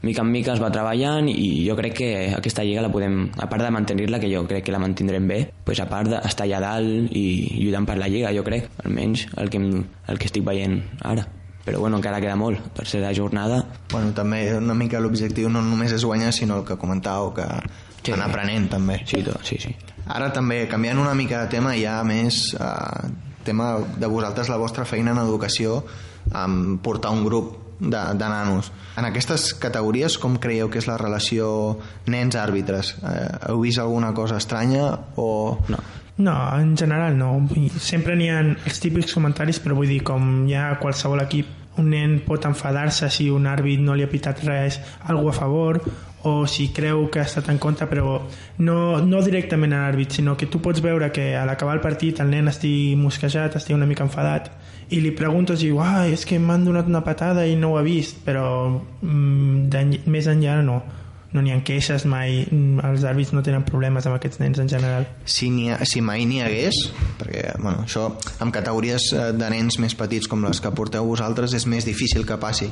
mica 0.05 0.21
en 0.21 0.31
mica 0.31 0.53
es 0.53 0.61
va 0.61 0.71
treballant 0.71 1.27
i 1.31 1.65
jo 1.67 1.75
crec 1.77 1.95
que 1.99 2.09
aquesta 2.37 2.63
lliga 2.63 2.83
la 2.85 2.91
podem, 2.93 3.23
a 3.41 3.49
part 3.49 3.65
de 3.65 3.71
mantenir-la, 3.73 4.21
que 4.21 4.29
jo 4.31 4.45
crec 4.47 4.67
que 4.67 4.75
la 4.75 4.81
mantindrem 4.81 5.27
bé, 5.27 5.39
pues 5.65 5.81
a 5.81 5.89
part 5.89 6.13
d'estar 6.13 6.45
allà 6.45 6.61
dalt 6.63 7.15
i 7.17 7.25
lluitant 7.57 7.89
per 7.89 7.97
la 7.99 8.11
lliga, 8.11 8.33
jo 8.35 8.45
crec, 8.45 8.69
almenys 8.85 9.27
el 9.41 9.49
que, 9.49 9.59
el 9.59 10.21
que 10.21 10.31
estic 10.31 10.45
veient 10.45 10.79
ara 11.01 11.25
però 11.65 11.79
bueno, 11.81 11.97
encara 11.97 12.21
queda 12.21 12.37
molt 12.37 12.79
la 12.93 13.13
jornada. 13.13 13.63
Bueno, 13.91 14.13
també 14.13 14.53
una 14.55 14.75
mica 14.77 15.01
l'objectiu 15.01 15.49
no 15.49 15.63
només 15.65 15.91
és 15.91 16.05
guanyar, 16.05 16.31
sinó 16.33 16.61
el 16.61 16.65
que 16.67 16.77
comentàveu, 16.77 17.33
que 17.33 17.47
sí. 18.05 18.13
anar 18.13 18.29
aprenent 18.29 18.69
també. 18.77 19.01
Sí, 19.09 19.23
tot, 19.25 19.41
sí, 19.43 19.57
sí. 19.59 19.73
Ara 20.05 20.29
també, 20.31 20.67
canviant 20.69 21.01
una 21.01 21.15
mica 21.17 21.41
de 21.43 21.49
tema, 21.57 21.73
ja 21.79 21.97
més 22.05 22.53
eh, 22.53 23.09
tema 23.45 23.79
de 23.97 24.07
vosaltres, 24.07 24.49
la 24.53 24.61
vostra 24.61 24.85
feina 24.85 25.15
en 25.15 25.23
educació, 25.25 25.81
amb 26.33 26.77
portar 26.85 27.13
un 27.13 27.25
grup 27.25 27.64
de, 27.79 28.01
de 28.13 28.29
nanos. 28.29 28.71
En 28.97 29.05
aquestes 29.07 29.53
categories, 29.59 30.17
com 30.21 30.37
creieu 30.41 30.69
que 30.71 30.79
és 30.79 30.87
la 30.89 30.97
relació 31.01 31.49
nens-àrbitres? 32.11 32.95
Eh, 33.01 33.27
heu 33.51 33.61
vist 33.65 33.81
alguna 33.83 34.13
cosa 34.13 34.39
estranya 34.41 34.91
o... 35.15 35.59
No. 35.69 35.83
No, 36.17 36.35
en 36.55 36.77
general 36.79 37.17
no. 37.19 37.33
Sempre 37.83 38.15
n'hi 38.15 38.29
ha 38.31 38.39
els 38.39 38.79
típics 38.79 39.11
comentaris, 39.17 39.59
però 39.59 39.75
vull 39.75 39.91
dir, 39.91 39.99
com 40.07 40.45
hi 40.47 40.55
ha 40.55 40.77
qualsevol 40.79 41.19
equip, 41.25 41.49
un 41.81 41.89
nen 41.91 42.21
pot 42.23 42.45
enfadar-se 42.47 43.09
si 43.11 43.27
un 43.29 43.49
àrbit 43.51 43.81
no 43.83 43.95
li 43.95 44.05
ha 44.05 44.11
pitat 44.11 44.39
res, 44.47 44.79
algú 45.11 45.27
a 45.27 45.35
favor, 45.35 45.81
o 46.25 46.47
si 46.49 46.69
creu 46.73 47.05
que 47.13 47.19
ha 47.21 47.27
estat 47.29 47.47
en 47.53 47.59
contra, 47.61 47.85
però 47.87 48.19
no, 48.57 48.77
no 49.05 49.21
directament 49.21 49.73
a 49.77 49.83
l'àrbit, 49.85 50.17
sinó 50.17 50.33
que 50.35 50.47
tu 50.49 50.57
pots 50.61 50.81
veure 50.81 51.11
que 51.13 51.35
a 51.37 51.45
l'acabar 51.45 51.75
el 51.77 51.83
partit 51.83 52.19
el 52.23 52.31
nen 52.33 52.49
estigui 52.49 52.95
mosquejat, 52.97 53.55
estigui 53.59 53.77
una 53.77 53.85
mica 53.85 54.03
enfadat, 54.07 54.49
i 54.89 54.99
li 55.01 55.11
preguntes 55.17 55.61
i 55.61 55.69
diu, 55.69 55.79
és 56.11 56.25
que 56.25 56.39
m'han 56.41 56.65
donat 56.65 56.89
una 56.89 57.03
patada 57.05 57.45
i 57.45 57.55
no 57.55 57.73
ho 57.73 57.77
ha 57.77 57.85
vist, 57.85 58.23
però 58.25 58.45
mm, 59.01 59.69
d'en- 59.69 59.99
més 60.09 60.27
enllà 60.27 60.59
no 60.65 60.81
no 61.35 61.41
n'hi 61.43 61.51
ha 61.51 61.57
queixes 61.67 62.05
mai, 62.07 62.45
mm, 62.47 62.79
els 62.87 63.03
àrbits 63.03 63.33
no 63.35 63.41
tenen 63.43 63.65
problemes 63.67 64.05
amb 64.07 64.15
aquests 64.15 64.39
nens 64.39 64.59
en 64.63 64.69
general. 64.71 65.05
si, 65.27 65.49
ha, 65.69 65.77
si 65.85 65.99
mai 66.01 66.23
n'hi 66.25 66.39
hagués 66.41 66.77
perquè 67.19 67.57
bueno, 67.59 67.83
això 67.83 68.07
amb 68.39 68.53
categories 68.55 69.09
eh, 69.13 69.31
de 69.35 69.49
nens 69.51 69.77
més 69.83 69.95
petits 69.99 70.27
com 70.31 70.45
les 70.47 70.61
que 70.63 70.71
porteu 70.71 71.05
vosaltres 71.05 71.53
és 71.53 71.65
més 71.67 71.83
difícil 71.85 72.23
que 72.25 72.37
passi 72.39 72.69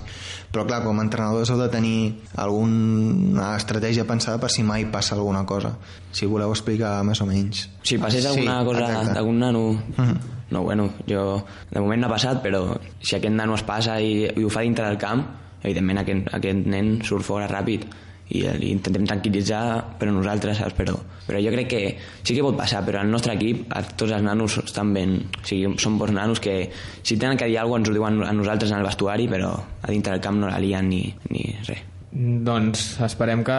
però 0.54 0.64
clar, 0.66 0.82
com 0.86 0.98
a 1.00 1.04
entrenadors 1.04 1.52
heu 1.52 1.60
de 1.60 1.68
tenir 1.74 1.98
alguna 2.40 3.56
estratègia 3.58 4.06
pensada 4.08 4.40
per 4.40 4.50
si 4.52 4.64
mai 4.64 4.86
passa 4.92 5.16
alguna 5.16 5.44
cosa 5.46 5.74
si 6.14 6.26
voleu 6.30 6.52
explicar 6.54 7.02
més 7.04 7.22
o 7.22 7.28
menys 7.28 7.68
Si 7.84 7.98
passés 8.00 8.26
alguna 8.26 8.60
Sí, 8.62 8.66
cosa 8.66 8.86
exacte. 8.88 9.14
d'algun 9.14 9.40
nano... 9.40 9.64
Mhm. 9.98 10.18
No, 10.54 10.62
bueno, 10.62 10.86
jo 11.10 11.44
de 11.72 11.80
moment 11.82 12.00
no 12.00 12.08
ha 12.08 12.12
passat, 12.12 12.44
però 12.44 12.78
si 13.02 13.16
aquest 13.16 13.34
nano 13.34 13.56
es 13.56 13.64
passa 13.66 13.96
i, 14.00 14.28
i 14.38 14.44
ho 14.46 14.50
fa 14.54 14.62
dintre 14.62 14.86
del 14.86 15.00
camp, 15.02 15.24
evidentment 15.64 15.98
aquest, 16.04 16.28
aquest 16.38 16.68
nen 16.70 17.00
surt 17.02 17.26
fora 17.26 17.48
ràpid 17.50 17.88
i 18.32 18.44
intentem 18.72 19.06
tranquil·litzar 19.06 19.64
però 20.00 20.14
nosaltres, 20.16 20.58
saps? 20.58 20.76
Però, 20.78 20.96
però 21.28 21.42
jo 21.44 21.52
crec 21.54 21.70
que 21.70 21.82
sí 22.24 22.34
que 22.36 22.46
pot 22.46 22.58
passar, 22.58 22.84
però 22.88 23.04
al 23.04 23.12
nostre 23.12 23.36
equip 23.36 23.68
a 23.76 23.84
tots 23.84 24.12
els 24.12 24.24
nanos 24.26 24.58
estan 24.64 24.94
ben 24.96 25.18
o 25.28 25.46
sigui, 25.46 25.74
són 25.78 26.00
bons 26.02 26.16
nanos 26.16 26.44
que 26.44 26.58
si 27.04 27.18
tenen 27.18 27.38
que 27.38 27.52
dir 27.52 27.60
alguna 27.60 27.84
cosa 27.84 27.84
ens 27.84 27.94
ho 27.94 27.98
diuen 28.00 28.22
a 28.28 28.36
nosaltres 28.36 28.72
en 28.72 28.82
el 28.82 28.88
vestuari 28.88 29.28
però 29.28 29.56
a 29.58 29.92
dintre 29.92 30.16
del 30.16 30.24
camp 30.24 30.40
no 30.40 30.52
la 30.52 30.62
lien 30.64 30.88
ni, 30.90 31.06
ni 31.30 31.52
res 31.68 31.93
Doncs 32.14 33.00
esperem 33.02 33.42
que 33.42 33.58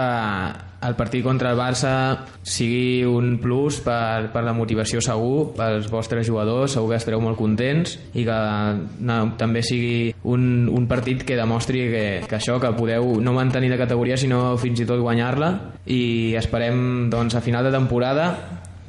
el 0.85 0.95
partit 0.95 1.25
contra 1.25 1.51
el 1.51 1.59
Barça 1.59 1.91
sigui 2.47 3.03
un 3.09 3.39
plus 3.43 3.81
per, 3.83 4.29
per 4.31 4.45
la 4.47 4.53
motivació 4.55 5.01
segur 5.03 5.55
pels 5.57 5.89
vostres 5.91 6.29
jugadors, 6.29 6.77
segur 6.77 6.93
que 6.93 7.01
estareu 7.01 7.23
molt 7.25 7.41
contents 7.41 7.97
i 8.15 8.27
que 8.27 8.37
no, 9.09 9.17
també 9.41 9.65
sigui 9.67 10.13
un, 10.31 10.69
un 10.71 10.87
partit 10.91 11.25
que 11.27 11.39
demostri 11.41 11.87
que, 11.91 12.05
que 12.29 12.39
això, 12.39 12.61
que 12.63 12.71
podeu 12.79 13.17
no 13.25 13.35
mantenir 13.35 13.73
de 13.73 13.81
categoria 13.81 14.21
sinó 14.21 14.55
fins 14.61 14.85
i 14.85 14.87
tot 14.87 15.03
guanyar-la. 15.03 15.51
I 15.91 16.37
esperem 16.39 17.11
doncs 17.11 17.35
a 17.35 17.43
final 17.43 17.67
de 17.67 17.75
temporada 17.75 18.31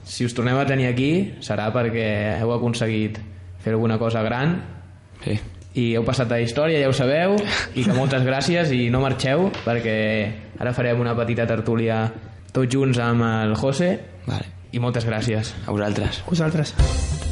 si 0.06 0.28
us 0.28 0.38
tornem 0.38 0.60
a 0.62 0.70
tenir 0.70 0.92
aquí 0.92 1.12
serà 1.42 1.72
perquè 1.74 2.38
heu 2.38 2.54
aconseguit 2.54 3.18
fer 3.64 3.74
alguna 3.74 3.98
cosa 3.98 4.22
gran. 4.22 4.60
Sí. 5.24 5.40
I 5.76 5.92
heu 5.96 6.06
passat 6.08 6.32
a 6.32 6.40
la 6.40 6.46
història, 6.46 6.80
ja 6.80 6.90
ho 6.90 6.96
sabeu 6.96 7.36
i 7.76 7.84
que 7.84 7.96
moltes 7.96 8.24
gràcies 8.28 8.72
i 8.76 8.88
no 8.94 9.04
marxeu 9.04 9.50
perquè 9.66 9.98
ara 10.60 10.74
farem 10.76 11.04
una 11.04 11.16
petita 11.18 11.48
tertúlia 11.50 12.06
tots 12.56 12.72
junts 12.72 13.00
amb 13.04 13.28
el 13.28 13.56
José 13.60 13.96
vale. 14.26 14.52
i 14.72 14.80
moltes 14.80 15.08
gràcies 15.08 15.56
a 15.66 15.76
vosaltres 15.76 16.24
Vosaltres. 16.30 17.25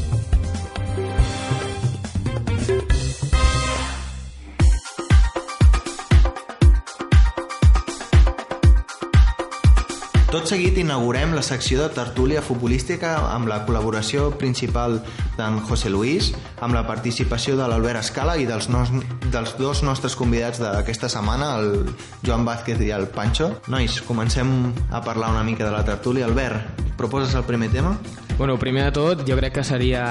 Seguit 10.54 10.76
inaugurem 10.78 11.32
la 11.34 11.42
secció 11.42 11.80
de 11.82 11.88
tertúlia 11.96 12.42
futbolística 12.46 13.16
amb 13.34 13.48
la 13.50 13.64
col·laboració 13.66 14.28
principal 14.38 15.00
d'en 15.34 15.56
José 15.66 15.90
Luis, 15.90 16.28
amb 16.62 16.78
la 16.78 16.84
participació 16.86 17.56
de 17.58 17.66
l'Albert 17.66 18.04
Escala 18.04 18.36
i 18.38 18.46
dels, 18.46 18.68
nos, 18.70 18.92
dels 19.34 19.56
dos 19.58 19.82
nostres 19.82 20.14
convidats 20.20 20.62
d'aquesta 20.62 21.10
setmana, 21.10 21.56
el 21.58 21.90
Joan 22.22 22.46
Vázquez 22.46 22.84
i 22.86 22.92
el 22.94 23.08
Pancho. 23.10 23.50
Nois, 23.74 23.98
comencem 24.06 24.70
a 24.92 25.02
parlar 25.02 25.32
una 25.34 25.42
mica 25.48 25.66
de 25.66 25.72
la 25.74 25.82
tertúlia. 25.88 26.30
Albert, 26.30 26.84
proposes 27.02 27.34
el 27.34 27.48
primer 27.50 27.72
tema? 27.74 27.98
Bueno, 28.38 28.60
primer 28.62 28.86
de 28.86 28.94
tot, 28.94 29.26
jo 29.26 29.38
crec 29.38 29.58
que 29.58 29.64
seria, 29.66 30.06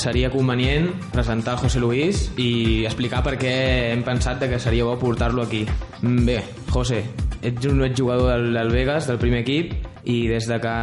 seria 0.00 0.30
convenient 0.32 0.90
presentar 1.12 1.58
José 1.60 1.80
Luis 1.80 2.30
i 2.40 2.84
explicar 2.88 3.20
per 3.24 3.36
què 3.36 3.54
hem 3.92 4.04
pensat 4.04 4.48
que 4.48 4.60
seria 4.60 4.88
bo 4.88 4.96
portar-lo 5.00 5.44
aquí. 5.44 5.64
Mm, 6.00 6.24
Bé, 6.24 6.40
José, 6.72 7.04
ets 7.44 7.66
un 7.68 7.84
exjugador 7.84 8.32
del, 8.32 8.54
del 8.56 8.72
Vegas, 8.72 9.06
del 9.06 9.20
primer 9.20 9.42
equip, 9.44 9.74
i 10.04 10.26
des 10.28 10.46
de 10.48 10.58
que 10.60 10.74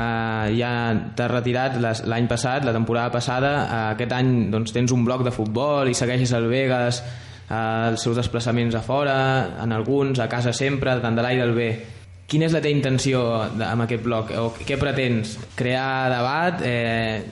ja 0.57 0.71
t'has 1.17 1.31
retirat 1.31 1.77
l'any 1.81 2.29
passat, 2.29 2.65
la 2.65 2.73
temporada 2.73 3.11
passada, 3.13 3.51
eh, 3.61 3.81
aquest 3.95 4.15
any 4.17 4.31
doncs, 4.53 4.73
tens 4.73 4.93
un 4.93 5.05
bloc 5.05 5.25
de 5.27 5.33
futbol 5.33 5.89
i 5.89 5.97
segueixes 5.97 6.33
el 6.37 6.49
Vegas, 6.51 7.01
eh, 7.47 7.89
els 7.91 8.01
seus 8.01 8.17
desplaçaments 8.17 8.77
a 8.77 8.83
fora, 8.85 9.17
en 9.61 9.73
alguns, 9.75 10.19
a 10.19 10.29
casa 10.29 10.53
sempre, 10.53 10.97
tant 11.01 11.17
de 11.17 11.25
l'aire 11.25 11.45
al 11.45 11.55
bé. 11.57 11.71
Quina 12.31 12.47
és 12.47 12.53
la 12.55 12.61
teva 12.63 12.77
intenció 12.77 13.25
amb 13.43 13.83
aquest 13.83 14.05
blog? 14.05 14.29
O 14.39 14.51
què 14.55 14.77
pretens? 14.79 15.35
Crear 15.59 16.07
debat? 16.13 16.61
Eh, 16.63 17.23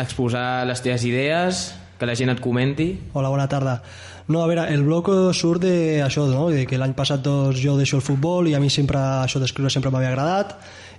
exposar 0.00 0.64
les 0.66 0.80
teves 0.82 1.04
idees? 1.04 1.66
Que 1.96 2.08
la 2.08 2.14
gent 2.16 2.32
et 2.32 2.40
comenti? 2.44 2.90
Hola, 3.12 3.28
bona 3.32 3.46
tarda. 3.48 3.82
No, 4.26 4.40
a 4.42 4.46
veure, 4.50 4.64
el 4.74 4.82
blog 4.82 5.06
surt 5.38 5.62
d'això, 5.62 6.24
no? 6.26 6.48
de 6.50 6.64
que 6.66 6.80
l'any 6.80 6.96
passat 6.98 7.20
doncs, 7.22 7.60
jo 7.62 7.76
deixo 7.78 8.00
el 8.00 8.02
futbol 8.02 8.48
i 8.50 8.56
a 8.58 8.60
mi 8.62 8.66
sempre 8.74 8.98
això 8.98 9.38
d'escriure 9.38 9.70
sempre 9.70 9.92
m'havia 9.94 10.10
agradat 10.10 10.56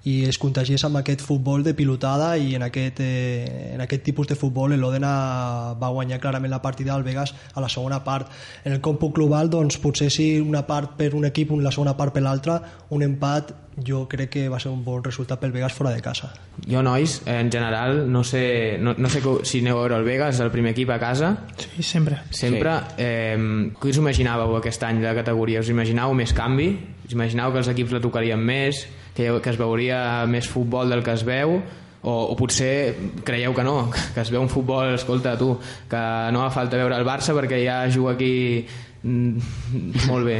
i 0.08 0.24
es 0.28 0.38
contagiés 0.40 0.84
amb 0.86 1.00
aquest 1.00 1.22
futbol 1.24 1.64
de 1.66 1.74
pilotada 1.76 2.30
i 2.40 2.54
en 2.56 2.64
aquest, 2.66 3.00
eh, 3.04 3.74
en 3.74 3.82
aquest 3.84 4.04
tipus 4.06 4.28
de 4.30 4.36
futbol 4.38 4.76
l'Odena 4.78 5.74
va 5.80 5.92
guanyar 5.92 6.20
clarament 6.22 6.52
la 6.52 6.62
partida 6.62 6.94
del 6.94 7.04
Vegas 7.04 7.34
a 7.54 7.60
la 7.60 7.68
segona 7.68 8.02
part. 8.04 8.30
En 8.64 8.72
el 8.72 8.80
còmput 8.80 9.14
global, 9.14 9.50
doncs, 9.50 9.78
potser 9.82 10.10
si 10.10 10.28
una 10.40 10.66
part 10.66 10.96
per 10.96 11.14
un 11.14 11.28
equip, 11.28 11.52
la 11.60 11.72
segona 11.74 11.96
part 11.96 12.14
per 12.14 12.22
l'altre, 12.22 12.60
un 12.90 13.02
empat 13.02 13.54
jo 13.84 14.06
crec 14.10 14.30
que 14.30 14.48
va 14.50 14.58
ser 14.58 14.70
un 14.72 14.82
bon 14.84 15.02
resultat 15.04 15.38
pel 15.40 15.52
Vegas 15.54 15.72
fora 15.72 15.92
de 15.94 16.02
casa. 16.02 16.32
Jo, 16.66 16.82
nois, 16.82 17.20
en 17.26 17.50
general, 17.52 18.04
no 18.10 18.24
sé, 18.24 18.78
no, 18.80 18.94
no 18.98 19.10
sé 19.12 19.22
si 19.46 19.60
aneu 19.62 19.78
a 19.78 19.84
veure 19.84 19.98
el 20.00 20.06
Vegas, 20.06 20.40
el 20.40 20.50
primer 20.50 20.72
equip 20.74 20.90
a 20.90 20.98
casa. 20.98 21.34
Sí, 21.56 21.82
sempre. 21.82 22.22
Sempre. 22.30 22.74
Sí. 22.96 23.06
Eh, 23.06 23.72
què 23.78 23.92
us 23.92 24.00
imaginàveu 24.02 24.56
aquest 24.58 24.82
any 24.88 25.02
de 25.04 25.14
categoria? 25.20 25.62
Us 25.62 25.70
imaginàveu 25.70 26.16
més 26.18 26.34
canvi? 26.34 26.72
Us 27.06 27.14
imaginàveu 27.14 27.54
que 27.54 27.62
els 27.62 27.74
equips 27.74 27.94
la 27.94 28.02
tocarien 28.02 28.42
més? 28.42 28.86
Que, 29.18 29.26
que 29.42 29.50
es 29.50 29.58
veuria 29.58 30.00
més 30.30 30.46
futbol 30.46 30.90
del 30.94 31.02
que 31.02 31.16
es 31.18 31.24
veu? 31.26 31.56
O, 31.98 32.12
o 32.30 32.34
potser 32.38 32.94
creieu 33.26 33.56
que 33.56 33.64
no, 33.66 33.90
que 34.14 34.22
es 34.22 34.30
veu 34.30 34.44
un 34.44 34.52
futbol, 34.52 34.94
escolta 34.94 35.34
tu, 35.40 35.56
que 35.90 36.02
no 36.34 36.44
fa 36.46 36.60
falta 36.60 36.78
veure 36.78 36.94
el 37.00 37.06
Barça 37.08 37.34
perquè 37.34 37.58
ja 37.64 37.80
juga 37.90 38.14
aquí 38.14 38.62
mm, 39.02 40.06
molt 40.06 40.30
bé. 40.30 40.38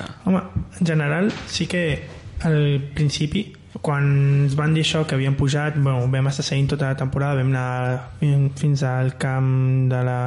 No. 0.00 0.08
Home, 0.30 0.42
en 0.80 0.88
general 0.88 1.30
sí 1.48 1.68
que 1.68 1.84
al 2.44 2.80
principi 2.96 3.44
quan 3.82 4.06
ens 4.44 4.56
van 4.56 4.74
dir 4.74 4.84
això 4.84 5.04
que 5.06 5.16
havien 5.16 5.36
pujat 5.36 5.76
bueno, 5.76 6.06
vam 6.12 6.28
estar 6.30 6.44
seguint 6.46 6.70
tota 6.72 6.92
la 6.92 6.98
temporada 6.98 7.36
vam 7.40 7.52
anar 7.52 8.52
fins 8.56 8.84
al 8.86 9.16
camp 9.20 9.88
de 9.92 10.02
la 10.06 10.22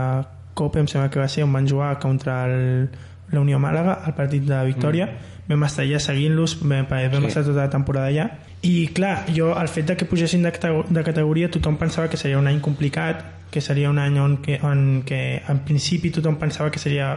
Copa 0.53 0.81
em 0.81 0.87
sembla 0.91 1.09
que 1.09 1.21
va 1.21 1.27
ser 1.31 1.45
on 1.45 1.53
van 1.55 1.67
jugar 1.69 1.93
contra 2.03 2.43
el, 2.49 2.89
la 3.31 3.41
Unió 3.41 3.59
Màlaga 3.61 3.99
al 4.05 4.15
partit 4.17 4.45
de 4.45 4.63
Victòria 4.67 5.07
mm. 5.07 5.38
Vam 5.49 5.65
estar 5.65 5.83
allà 5.83 5.99
seguint-los 6.03 6.59
vam, 6.61 6.85
vam 6.89 7.23
sí. 7.23 7.31
estar 7.31 7.43
tota 7.47 7.63
la 7.63 7.73
temporada 7.73 8.07
allà 8.11 8.27
i 8.61 8.89
clar, 8.93 9.25
jo 9.33 9.49
el 9.57 9.69
fet 9.71 9.87
de 9.89 9.97
que 9.97 10.05
pugessin 10.05 10.43
de, 10.45 10.51
de 10.89 11.03
categoria 11.03 11.49
tothom 11.49 11.79
pensava 11.79 12.09
que 12.09 12.17
seria 12.17 12.37
un 12.37 12.47
any 12.47 12.59
complicat 12.61 13.25
que 13.49 13.61
seria 13.61 13.89
un 13.89 13.97
any 13.97 14.19
on 14.19 14.37
que, 14.43 14.59
on 14.61 15.01
que 15.05 15.41
en 15.47 15.61
principi 15.65 16.11
tothom 16.13 16.37
pensava 16.37 16.69
que 16.69 16.79
seria 16.79 17.15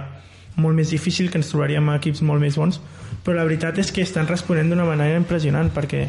molt 0.56 0.76
més 0.76 0.90
difícil, 0.92 1.30
que 1.32 1.40
ens 1.40 1.48
trobaríem 1.48 1.88
equips 1.94 2.22
molt 2.28 2.40
més 2.40 2.56
bons 2.56 2.80
però 3.24 3.36
la 3.36 3.48
veritat 3.48 3.78
és 3.78 3.92
que 3.92 4.04
estan 4.04 4.28
responent 4.28 4.70
d'una 4.72 4.88
manera 4.88 5.18
impressionant 5.20 5.68
perquè 5.74 6.06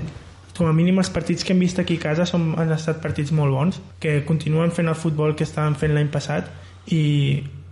com 0.56 0.70
a 0.70 0.74
mínim 0.76 1.00
els 1.02 1.10
partits 1.10 1.44
que 1.44 1.54
hem 1.54 1.64
vist 1.64 1.80
aquí 1.82 1.98
a 1.98 2.04
casa 2.08 2.28
som, 2.30 2.54
han 2.60 2.72
estat 2.72 3.02
partits 3.02 3.34
molt 3.36 3.52
bons 3.52 3.82
que 4.00 4.22
continuen 4.28 4.72
fent 4.72 4.88
el 4.88 4.96
futbol 5.00 5.36
que 5.36 5.48
estaven 5.48 5.76
fent 5.76 5.96
l'any 5.96 6.12
passat 6.14 6.48
i 6.94 7.04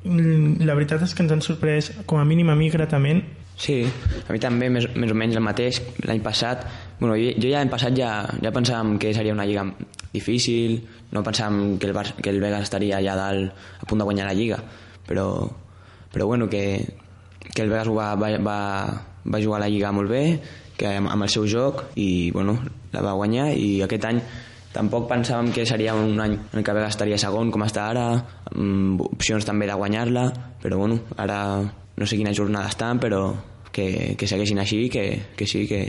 la 0.04 0.74
veritat 0.74 1.04
és 1.06 1.14
que 1.14 1.22
ens 1.22 1.32
han 1.32 1.44
sorprès 1.46 1.92
com 2.10 2.18
a 2.18 2.26
mínim 2.26 2.50
a 2.50 2.58
mi 2.58 2.72
gratament 2.74 3.22
Sí, 3.62 3.84
a 3.86 4.34
mi 4.34 4.40
també 4.42 4.72
més, 4.74 4.88
més 4.98 5.12
o 5.14 5.16
menys 5.18 5.38
el 5.38 5.46
mateix 5.46 5.82
l'any 6.08 6.22
passat. 6.26 6.64
Bueno, 7.00 7.14
jo, 7.14 7.34
ja 7.38 7.60
l'any 7.60 7.70
passat 7.70 7.94
ja, 7.98 8.12
ja 8.42 8.54
pensàvem 8.54 8.96
que 9.02 9.14
seria 9.14 9.36
una 9.36 9.46
lliga 9.46 9.68
difícil 10.12 10.80
no 11.12 11.22
pensàvem 11.24 11.78
que 11.78 11.88
el, 11.88 11.94
Bar 11.94 12.08
que 12.18 12.32
el 12.32 12.42
Vegas 12.42 12.66
estaria 12.68 12.98
allà 12.98 13.16
dalt 13.20 13.84
a 13.84 13.88
punt 13.88 14.02
de 14.02 14.08
guanyar 14.08 14.26
la 14.28 14.36
lliga 14.38 14.58
però, 15.08 15.48
però 16.12 16.26
bueno, 16.26 16.50
que, 16.50 16.86
que 17.54 17.62
el 17.62 17.70
Vegas 17.70 17.90
va, 17.90 18.14
va, 18.16 18.30
va, 18.38 18.60
va 19.26 19.42
jugar 19.44 19.60
la 19.60 19.70
Lliga 19.70 19.92
molt 19.92 20.10
bé, 20.10 20.24
que 20.78 20.96
amb 20.98 21.12
el 21.18 21.30
seu 21.30 21.48
joc, 21.48 21.84
i 22.00 22.32
bueno, 22.32 22.58
la 22.94 23.04
va 23.04 23.18
guanyar, 23.20 23.52
i 23.54 23.82
aquest 23.84 24.08
any 24.08 24.22
tampoc 24.72 25.10
pensàvem 25.10 25.52
que 25.52 25.66
seria 25.68 25.94
un 26.00 26.20
any 26.24 26.38
en 26.38 26.64
què 26.64 26.74
Vega 26.74 26.88
estaria 26.88 27.20
segon 27.20 27.52
com 27.52 27.66
està 27.66 27.90
ara, 27.92 28.06
amb 28.56 29.04
opcions 29.10 29.46
també 29.48 29.68
de 29.68 29.76
guanyar-la, 29.76 30.30
però 30.64 30.80
bueno, 30.80 31.02
ara 31.20 31.42
no 32.02 32.10
sé 32.10 32.20
quina 32.20 32.34
jornada 32.36 32.72
estan, 32.72 33.00
però 33.00 33.24
que, 33.72 34.16
que 34.20 34.28
segueixin 34.28 34.60
així, 34.62 34.88
que, 34.92 35.06
que 35.38 35.48
sí, 35.48 35.66
que 35.70 35.84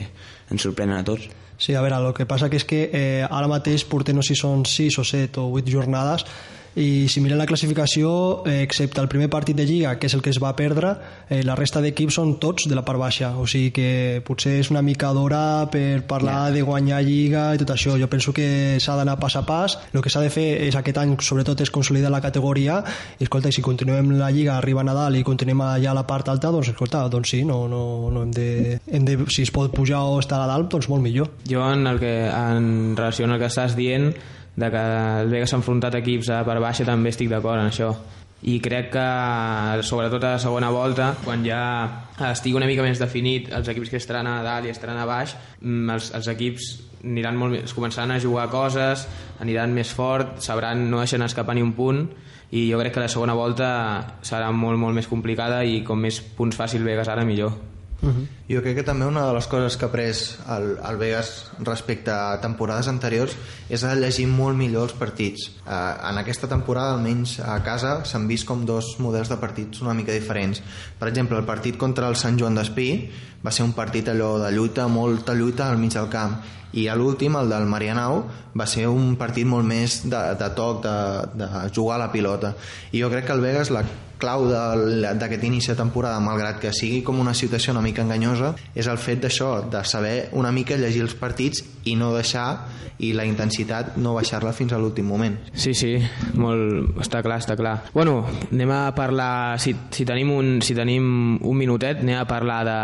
ens 0.52 0.62
sorprenen 0.62 1.00
a 1.00 1.06
tots. 1.06 1.28
Sí, 1.62 1.74
a 1.74 1.82
veure, 1.82 1.98
el 1.98 2.14
que 2.16 2.26
passa 2.26 2.48
que 2.50 2.58
és 2.58 2.66
que 2.66 2.84
eh, 2.90 3.22
ara 3.28 3.50
mateix 3.50 3.84
portem 3.86 4.16
no 4.18 4.24
sé 4.24 4.34
si 4.34 4.42
són 4.42 4.64
6 4.66 4.98
o 4.98 5.04
7 5.06 5.42
o 5.42 5.50
8 5.60 5.70
jornades 5.70 6.24
i 6.74 7.06
si 7.12 7.20
mirem 7.20 7.36
la 7.36 7.46
classificació 7.48 8.42
eh, 8.48 8.62
excepte 8.62 9.00
el 9.02 9.08
primer 9.12 9.28
partit 9.28 9.56
de 9.56 9.66
Lliga 9.68 9.98
que 10.00 10.08
és 10.08 10.14
el 10.16 10.22
que 10.24 10.30
es 10.32 10.38
va 10.40 10.54
perdre 10.56 10.94
eh, 11.28 11.42
la 11.44 11.56
resta 11.58 11.82
d'equips 11.84 12.16
són 12.16 12.36
tots 12.40 12.68
de 12.68 12.76
la 12.76 12.84
part 12.86 13.00
baixa. 13.00 13.32
O 13.36 13.44
sigui 13.46 13.72
que 13.76 14.22
potser 14.24 14.54
és 14.62 14.70
una 14.72 14.82
mica 14.84 15.12
d'hora 15.12 15.68
per 15.72 16.02
parlar 16.08 16.48
yeah. 16.48 16.54
de 16.56 16.64
guanyar 16.64 17.02
Lliga 17.04 17.44
i 17.54 17.60
tot 17.60 17.74
això. 17.74 17.98
Jo 18.00 18.08
penso 18.08 18.32
que 18.32 18.78
s'ha 18.80 18.96
d'anar 18.96 19.18
pas 19.20 19.36
a 19.36 19.44
pas. 19.48 19.76
El 19.92 20.00
que 20.04 20.12
s'ha 20.12 20.24
de 20.24 20.32
fer 20.32 20.46
és 20.68 20.76
aquest 20.78 21.02
any 21.02 21.14
sobretot 21.20 21.60
és 21.60 21.72
consolidar 21.72 22.12
la 22.12 22.22
categoria. 22.24 22.80
I 23.18 23.28
escolta, 23.28 23.52
i 23.52 23.56
si 23.56 23.64
continuem 23.64 24.14
la 24.16 24.32
Lliga 24.32 24.56
arriba 24.56 24.80
a 24.80 24.88
Nadal 24.88 25.20
i 25.20 25.24
continuem 25.26 25.60
allà 25.66 25.92
a 25.92 25.98
la 26.00 26.06
part 26.08 26.32
alta 26.32 26.52
doncs 26.52 26.72
escolta, 26.72 27.04
doncs 27.12 27.34
sí, 27.34 27.42
no, 27.44 27.66
no, 27.68 28.10
no 28.12 28.24
hem, 28.24 28.32
de, 28.32 28.78
hem 28.88 29.08
de 29.08 29.18
si 29.28 29.44
es 29.44 29.52
pot 29.52 29.72
pujar 29.74 30.04
o 30.08 30.18
estar 30.22 30.40
a 30.42 30.48
dalt 30.48 30.72
doncs 30.72 30.88
molt 30.92 31.04
millor. 31.04 31.34
Jo 31.48 31.66
en, 31.68 31.86
el 31.86 32.00
que, 32.00 32.14
en 32.28 32.96
relació 32.96 33.28
amb 33.28 33.36
el 33.36 33.44
que 33.44 33.52
estàs 33.52 33.76
dient 33.76 34.12
de 34.56 34.70
que 34.70 34.82
el 35.22 35.30
Vega 35.32 35.46
s'ha 35.48 35.60
enfrontat 35.60 35.96
equips 36.00 36.30
a 36.32 36.42
per 36.44 36.58
baixa 36.60 36.84
també 36.88 37.12
estic 37.12 37.30
d'acord 37.32 37.60
en 37.60 37.70
això. 37.70 37.92
I 38.42 38.56
crec 38.58 38.88
que 38.90 39.82
sobretot 39.86 40.24
a 40.26 40.32
la 40.34 40.42
segona 40.42 40.70
volta 40.74 41.12
quan 41.22 41.44
ja 41.46 41.60
estigui 42.32 42.56
una 42.58 42.66
mica 42.66 42.82
més 42.82 42.98
definit 42.98 43.52
els 43.54 43.70
equips 43.70 43.92
que 43.92 44.00
estaran 44.02 44.26
a 44.26 44.40
dalt 44.42 44.66
i 44.66 44.72
estaran 44.72 44.98
a 44.98 45.06
baix 45.06 45.36
mm, 45.60 45.90
els, 45.94 46.10
els 46.18 46.30
equips 46.34 46.72
aniran 47.04 47.38
molt 47.38 47.54
més, 47.54 47.74
començaran 47.74 48.16
a 48.16 48.20
jugar 48.22 48.48
coses 48.50 49.06
aniran 49.42 49.70
més 49.74 49.94
fort, 49.94 50.40
sabran 50.42 50.88
no 50.90 50.98
deixen 50.98 51.22
escapar 51.22 51.54
ni 51.54 51.62
un 51.62 51.70
punt 51.78 52.08
i 52.50 52.66
jo 52.66 52.82
crec 52.82 52.98
que 52.98 53.06
la 53.06 53.12
segona 53.14 53.38
volta 53.38 53.68
serà 54.26 54.50
molt 54.50 54.78
molt 54.78 54.98
més 54.98 55.06
complicada 55.06 55.62
i 55.62 55.84
com 55.86 56.02
més 56.02 56.18
punts 56.20 56.58
fàcil 56.58 56.82
Vegas 56.82 57.14
ara 57.14 57.22
millor 57.24 57.54
Uh 58.02 58.08
-huh. 58.08 58.26
Jo 58.48 58.60
crec 58.62 58.74
que 58.76 58.82
també 58.82 59.06
una 59.06 59.24
de 59.26 59.32
les 59.32 59.46
coses 59.46 59.76
que 59.76 59.84
ha 59.84 59.92
pres 59.92 60.38
el, 60.48 60.76
el 60.90 60.96
Vegas 60.96 61.52
respecte 61.60 62.10
a 62.10 62.40
temporades 62.40 62.88
anteriors 62.88 63.36
és 63.68 63.84
a 63.84 63.94
llegir 63.94 64.26
molt 64.26 64.56
millor 64.56 64.82
els 64.82 64.92
partits. 64.92 65.52
Eh, 65.66 66.10
en 66.10 66.18
aquesta 66.18 66.48
temporada, 66.48 66.94
almenys 66.94 67.38
a 67.38 67.62
casa, 67.62 68.04
s'han 68.04 68.26
vist 68.26 68.44
com 68.44 68.66
dos 68.66 68.98
models 68.98 69.28
de 69.28 69.36
partits 69.36 69.80
una 69.82 69.94
mica 69.94 70.12
diferents. 70.12 70.60
Per 70.98 71.08
exemple, 71.08 71.38
el 71.38 71.44
partit 71.44 71.76
contra 71.76 72.08
el 72.08 72.16
Sant 72.16 72.38
Joan 72.38 72.54
d'Espí 72.54 73.10
va 73.44 73.50
ser 73.50 73.64
un 73.64 73.72
partit 73.72 74.08
allò 74.08 74.36
de 74.38 74.50
lluita, 74.50 74.88
molta 74.88 75.32
lluita 75.34 75.70
al 75.70 75.78
mig 75.78 75.92
del 75.92 76.08
camp 76.08 76.42
i 76.72 76.86
a 76.88 76.96
l'últim, 76.96 77.36
el 77.36 77.50
del 77.52 77.68
Marianao 77.68 78.22
va 78.58 78.66
ser 78.68 78.86
un 78.88 79.16
partit 79.20 79.48
molt 79.48 79.66
més 79.68 80.02
de, 80.06 80.22
de 80.38 80.48
toc 80.56 80.82
de, 80.84 80.96
de 81.42 81.50
jugar 81.74 81.98
a 81.98 82.06
la 82.06 82.12
pilota 82.12 82.54
i 82.92 83.02
jo 83.02 83.12
crec 83.12 83.28
que 83.28 83.36
el 83.36 83.44
Vegas 83.44 83.72
la 83.74 83.84
clau 84.22 84.46
d'aquest 84.46 85.42
inici 85.48 85.72
de 85.72 85.78
temporada, 85.78 86.20
malgrat 86.22 86.60
que 86.62 86.70
sigui 86.76 87.02
com 87.06 87.18
una 87.18 87.34
situació 87.34 87.74
una 87.74 87.82
mica 87.82 88.04
enganyosa, 88.04 88.52
és 88.78 88.86
el 88.86 89.00
fet 89.02 89.24
d'això, 89.24 89.50
de 89.72 89.82
saber 89.88 90.28
una 90.38 90.52
mica 90.54 90.78
llegir 90.78 91.02
els 91.02 91.16
partits 91.18 91.64
i 91.90 91.96
no 91.98 92.12
deixar 92.14 92.46
i 93.02 93.10
la 93.16 93.24
intensitat 93.26 93.96
no 93.98 94.14
baixar-la 94.14 94.52
fins 94.54 94.72
a 94.72 94.78
l'últim 94.78 95.08
moment. 95.10 95.34
Sí, 95.58 95.72
sí, 95.74 95.96
molt... 96.38 96.92
està 97.02 97.22
clar, 97.24 97.40
està 97.42 97.56
clar. 97.58 97.74
Bueno, 97.96 98.20
anem 98.52 98.70
a 98.70 98.82
parlar, 98.94 99.58
si, 99.62 99.74
si, 99.90 100.06
tenim, 100.06 100.30
un, 100.30 100.52
si 100.62 100.76
tenim 100.78 101.08
un 101.42 101.58
minutet, 101.58 102.04
anem 102.04 102.20
a 102.20 102.28
parlar 102.30 102.60
de, 102.68 102.78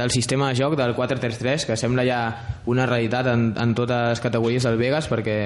del 0.00 0.14
sistema 0.14 0.48
de 0.48 0.62
joc 0.62 0.78
del 0.78 0.96
4-3-3, 0.96 1.68
que 1.68 1.76
sembla 1.76 2.06
ja 2.08 2.22
una 2.68 2.88
realitat 2.88 3.27
en, 3.30 3.52
en 3.58 3.74
totes 3.78 4.14
les 4.14 4.22
categories 4.24 4.64
del 4.66 4.78
Vegas, 4.80 5.08
perquè 5.10 5.38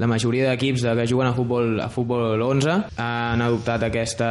la 0.00 0.08
majoria 0.10 0.50
d'equips 0.50 0.86
que 0.86 1.06
juguen 1.08 1.30
a 1.30 1.36
futbol, 1.36 1.78
a 1.80 1.88
futbol 1.92 2.42
11 2.42 2.76
han 3.02 3.44
adoptat 3.44 3.86
aquesta, 3.88 4.30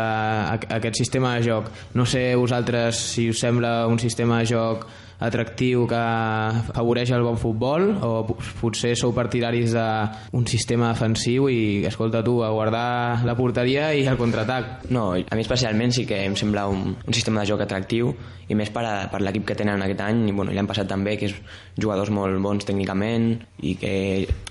aquest 0.51 0.99
sistema 0.99 1.35
de 1.37 1.47
joc. 1.47 1.71
No 1.95 2.05
sé 2.09 2.27
vosaltres 2.35 2.99
si 3.15 3.29
us 3.31 3.41
sembla 3.41 3.85
un 3.87 3.99
sistema 3.99 4.41
de 4.41 4.51
joc 4.53 4.87
atractiu 5.19 5.86
que 5.88 5.99
afavoreix 5.99 7.12
el 7.15 7.23
bon 7.23 7.38
futbol 7.39 7.88
o 8.04 8.12
potser 8.60 8.95
sou 8.99 9.13
partidaris 9.15 9.75
d'un 9.75 10.47
sistema 10.49 10.91
defensiu 10.91 11.47
i, 11.51 11.86
escolta 11.88 12.23
tu, 12.25 12.41
a 12.43 12.51
guardar 12.51 13.23
la 13.25 13.36
porteria 13.38 13.91
i 13.95 14.06
el 14.08 14.19
contraatac. 14.19 14.89
No, 14.91 15.12
a 15.15 15.38
mi 15.38 15.45
especialment 15.45 15.95
sí 15.95 16.06
que 16.10 16.23
em 16.25 16.36
sembla 16.36 16.67
un, 16.71 16.95
un 16.95 17.13
sistema 17.15 17.41
de 17.41 17.51
joc 17.54 17.63
atractiu 17.65 18.13
i 18.49 18.58
més 18.58 18.69
per, 18.73 18.84
a, 18.86 18.95
per 19.10 19.21
l'equip 19.23 19.47
que 19.49 19.58
tenen 19.58 19.82
aquest 19.82 20.04
any 20.06 20.28
i 20.30 20.36
bueno, 20.36 20.54
l'any 20.54 20.69
passat 20.69 20.89
també, 20.89 21.15
que 21.17 21.32
és 21.32 21.36
jugadors 21.80 22.12
molt 22.13 22.38
bons 22.43 22.67
tècnicament 22.67 23.32
i 23.65 23.75
que 23.80 23.95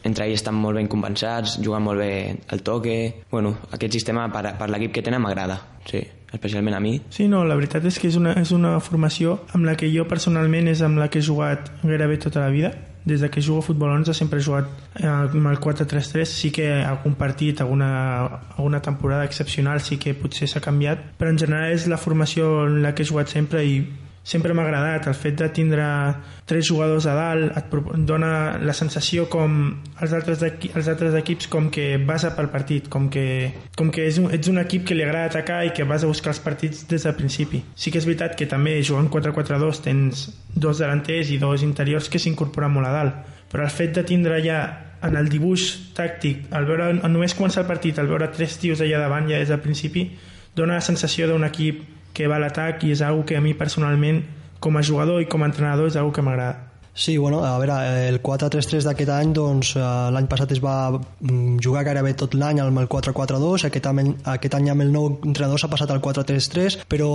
entre 0.05 0.27
ells 0.27 0.41
estan 0.41 0.59
molt 0.59 0.81
ben 0.81 0.91
compensats, 0.91 1.59
juguen 1.63 1.85
molt 1.87 2.03
bé 2.03 2.13
el 2.55 2.67
toque... 2.67 2.99
Bueno, 3.31 3.57
aquest 3.75 3.95
sistema 3.97 4.29
per, 4.33 4.55
per 4.59 4.69
l'equip 4.71 4.99
que 4.99 5.03
tenen 5.07 5.23
m'agrada, 5.23 5.59
sí 5.91 6.03
especialment 6.35 6.77
a 6.77 6.81
mi. 6.81 6.99
Sí, 7.11 7.29
no, 7.29 7.45
la 7.47 7.57
veritat 7.59 7.85
és 7.89 7.99
que 8.01 8.11
és 8.11 8.19
una, 8.21 8.35
és 8.41 8.53
una 8.55 8.79
formació 8.85 9.41
amb 9.55 9.69
la 9.69 9.77
que 9.79 9.91
jo 9.93 10.09
personalment 10.11 10.69
és 10.71 10.83
amb 10.85 11.01
la 11.01 11.09
que 11.09 11.23
he 11.23 11.27
jugat 11.27 11.71
gairebé 11.83 12.19
tota 12.23 12.45
la 12.45 12.53
vida. 12.55 12.75
Des 13.05 13.21
de 13.21 13.29
que 13.29 13.43
jugo 13.45 13.59
a 13.61 13.63
futbol 13.67 13.91
11 13.93 14.15
sempre 14.17 14.39
he 14.41 14.45
jugat 14.45 14.69
eh, 14.97 15.07
amb 15.07 15.51
el 15.51 15.59
4-3-3, 15.61 16.25
sí 16.25 16.51
que 16.51 16.71
algun 16.81 17.19
partit, 17.21 17.61
alguna, 17.61 17.91
alguna 18.57 18.81
temporada 18.81 19.27
excepcional 19.29 19.83
sí 19.85 19.99
que 20.01 20.15
potser 20.17 20.49
s'ha 20.49 20.63
canviat, 20.65 21.11
però 21.21 21.29
en 21.29 21.39
general 21.39 21.75
és 21.75 21.85
la 21.87 22.01
formació 22.01 22.65
en 22.65 22.81
la 22.83 22.95
que 22.95 23.05
he 23.05 23.11
jugat 23.11 23.29
sempre 23.29 23.61
i 23.61 23.83
sempre 24.25 24.55
m'ha 24.57 24.65
agradat 24.65 25.07
el 25.11 25.17
fet 25.19 25.37
de 25.37 25.51
tindre 25.53 25.85
tres 26.49 26.65
jugadors 26.71 27.05
a 27.07 27.15
dalt 27.15 27.59
et 27.61 27.75
dona 28.09 28.57
la 28.59 28.73
sensació 28.73 29.27
com 29.29 29.59
els 30.01 30.15
altres, 30.17 30.43
els 30.43 30.89
altres 30.89 31.15
equips 31.21 31.51
com 31.53 31.69
que 31.71 31.99
vas 32.01 32.25
a 32.25 32.33
pel 32.37 32.49
partit 32.53 32.89
com 32.89 33.11
que, 33.13 33.53
com 33.77 33.93
que 33.93 34.09
és 34.09 34.19
un, 34.23 34.31
ets 34.33 34.49
un 34.49 34.63
equip 34.65 34.89
que 34.89 34.97
li 34.97 35.05
agrada 35.05 35.29
atacar 35.29 35.61
i 35.69 35.75
que 35.77 35.85
vas 35.85 36.03
a 36.03 36.11
buscar 36.11 36.33
els 36.33 36.41
partits 36.41 36.87
des 36.89 37.05
del 37.05 37.15
principi. 37.21 37.61
Sí 37.77 37.93
que 37.93 38.01
és 38.01 38.09
veritat 38.09 38.35
que 38.41 38.49
també 38.49 38.79
jugant 38.83 39.13
4-4-2 39.13 39.85
tens 39.85 40.27
dos 40.57 40.81
delanters 40.81 41.31
i 41.31 41.39
dos 41.39 41.63
interiors 41.63 42.09
que 42.09 42.23
s'incorporen 42.23 42.73
molt 42.73 42.89
a 42.89 42.97
dalt 42.97 43.33
però 43.55 43.69
el 43.69 43.71
fet 43.71 43.93
de 43.95 44.03
tindre 44.03 44.41
ja 44.43 44.61
en 45.07 45.15
el 45.15 45.29
dibuix 45.31 45.65
tàctic, 45.95 46.49
al 46.51 46.65
veure, 46.67 46.89
només 47.07 47.37
començar 47.39 47.63
el 47.63 47.69
partit, 47.69 48.01
al 48.01 48.09
veure 48.11 48.27
tres 48.35 48.57
tios 48.59 48.81
allà 48.83 48.99
davant 48.99 49.29
ja 49.31 49.39
des 49.39 49.53
del 49.53 49.61
principi, 49.63 50.09
dona 50.59 50.81
la 50.81 50.83
sensació 50.83 51.29
d'un 51.31 51.47
equip 51.47 51.85
que 52.15 52.29
va 52.31 52.39
a 52.39 52.43
l'atac 52.43 52.87
i 52.87 52.95
és 52.95 53.03
una 53.03 53.25
que 53.27 53.37
a 53.37 53.43
mi 53.45 53.55
personalment 53.59 54.23
com 54.65 54.79
a 54.79 54.83
jugador 54.87 55.21
i 55.21 55.27
com 55.29 55.43
a 55.43 55.51
entrenador 55.51 55.91
és 55.91 55.99
una 56.01 56.13
que 56.15 56.23
m'agrada. 56.23 56.74
Sí, 56.97 57.19
bueno, 57.19 57.45
a 57.45 57.59
veure, 57.59 57.75
el 58.07 58.21
4-3-3 58.23 58.85
d'aquest 58.87 59.11
any, 59.11 59.33
doncs, 59.35 59.73
eh, 59.75 59.83
l'any 60.15 60.29
passat 60.31 60.53
es 60.55 60.61
va 60.63 60.95
mm, 60.95 61.57
jugar 61.59 61.83
gairebé 61.89 62.13
tot 62.15 62.37
l'any 62.39 62.61
amb 62.63 62.79
el 62.79 62.87
4-4-2, 62.87 63.65
aquest, 63.67 63.89
any, 63.91 64.13
aquest 64.31 64.55
any 64.55 64.69
amb 64.71 64.85
el 64.85 64.93
nou 64.95 65.09
entrenador 65.27 65.59
s'ha 65.59 65.71
passat 65.73 65.91
al 65.91 65.99
4-3-3, 66.05 66.85
però 66.87 67.09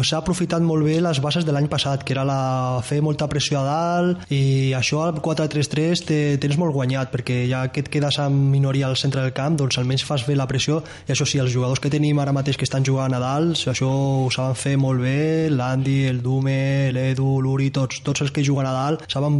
s'ha 0.00 0.22
aprofitat 0.22 0.64
molt 0.64 0.88
bé 0.88 0.96
les 1.04 1.20
bases 1.20 1.44
de 1.44 1.52
l'any 1.52 1.68
passat, 1.68 2.06
que 2.08 2.16
era 2.16 2.24
la 2.24 2.80
fer 2.88 3.02
molta 3.04 3.28
pressió 3.28 3.60
a 3.60 3.66
dalt, 3.66 4.24
i 4.32 4.72
això 4.78 5.02
al 5.04 5.20
4-3-3 5.20 6.04
te, 6.08 6.22
tens 6.40 6.56
molt 6.56 6.72
guanyat, 6.72 7.12
perquè 7.12 7.42
ja 7.52 7.66
que 7.68 7.84
et 7.84 7.92
quedes 7.92 8.16
amb 8.24 8.48
minoria 8.54 8.88
al 8.88 8.96
centre 8.96 9.20
del 9.20 9.36
camp, 9.36 9.60
doncs 9.60 9.76
almenys 9.76 10.06
fas 10.08 10.24
bé 10.24 10.38
la 10.40 10.48
pressió, 10.48 10.80
i 11.04 11.12
això 11.12 11.28
sí, 11.28 11.36
els 11.36 11.52
jugadors 11.52 11.84
que 11.84 11.92
tenim 11.92 12.16
ara 12.24 12.32
mateix 12.32 12.56
que 12.56 12.64
estan 12.64 12.88
jugant 12.88 13.12
a 13.12 13.20
dalt, 13.20 13.60
això 13.76 13.92
ho 13.92 14.32
saben 14.32 14.56
fer 14.56 14.74
molt 14.80 15.04
bé, 15.04 15.52
l'Andy, 15.52 16.00
el 16.08 16.24
Dume, 16.24 16.88
l'Edu, 16.96 17.36
l'Uri, 17.44 17.68
tots, 17.76 18.00
tots 18.00 18.24
els 18.24 18.32
que 18.32 18.48
juguen 18.48 18.72
a 18.72 18.72
dalt, 18.72 19.01
saben 19.10 19.36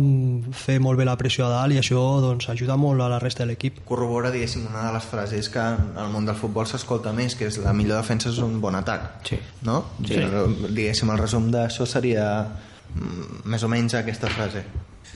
fer 0.56 0.78
molt 0.82 0.98
bé 0.98 1.06
la 1.06 1.16
pressió 1.20 1.46
a 1.46 1.50
dalt 1.52 1.76
i 1.76 1.80
això 1.80 2.00
doncs, 2.22 2.48
ajuda 2.52 2.76
molt 2.80 3.02
a 3.02 3.08
la 3.12 3.18
resta 3.22 3.44
de 3.44 3.52
l'equip. 3.52 3.82
Corrobora, 3.88 4.32
diguéssim, 4.34 4.66
una 4.70 4.86
de 4.88 4.92
les 4.96 5.08
frases 5.08 5.48
que 5.52 5.62
en 5.62 5.98
el 6.02 6.12
món 6.12 6.28
del 6.28 6.38
futbol 6.38 6.68
s'escolta 6.68 7.12
més, 7.16 7.36
que 7.38 7.48
és 7.50 7.58
la 7.62 7.74
millor 7.76 8.02
defensa 8.02 8.30
és 8.32 8.40
un 8.42 8.60
bon 8.62 8.76
atac. 8.78 9.08
Sí. 9.28 9.38
No? 9.68 9.82
Sí. 10.04 10.20
Diguéssim, 10.68 11.12
el 11.12 11.20
resum 11.20 11.50
d'això 11.52 11.86
seria 11.88 12.26
mm, 12.44 13.44
més 13.52 13.62
o 13.62 13.70
menys 13.72 13.98
aquesta 14.00 14.30
frase. 14.32 14.64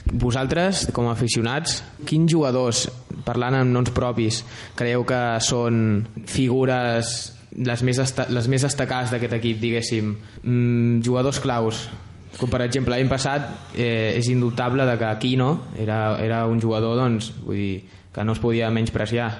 Vosaltres, 0.06 0.86
com 0.94 1.08
a 1.08 1.16
aficionats, 1.16 1.80
quins 2.06 2.30
jugadors, 2.30 2.86
parlant 3.26 3.58
amb 3.58 3.74
noms 3.74 3.90
propis, 3.94 4.44
creieu 4.78 5.02
que 5.08 5.22
són 5.42 6.04
figures 6.30 7.16
les 7.56 7.82
més, 7.82 8.00
les 8.30 8.48
més 8.52 8.66
destacades 8.66 9.10
d'aquest 9.10 9.38
equip, 9.38 9.58
diguéssim, 9.62 10.12
mm, 10.42 11.00
jugadors 11.06 11.40
claus 11.40 11.86
com 12.36 12.50
per 12.52 12.62
exemple 12.66 12.94
l'any 12.94 13.08
passat 13.10 13.74
eh, 13.74 14.16
és 14.16 14.28
indubtable 14.32 14.86
de 14.88 14.96
que 14.98 15.08
Aquino 15.08 15.50
era, 15.78 16.18
era 16.22 16.44
un 16.46 16.60
jugador 16.60 16.96
doncs, 16.98 17.32
vull 17.44 17.60
dir, 17.60 17.84
que 18.12 18.24
no 18.24 18.36
es 18.36 18.42
podia 18.42 18.70
menyspreciar 18.72 19.30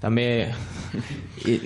també 0.00 0.26
i, 1.48 1.58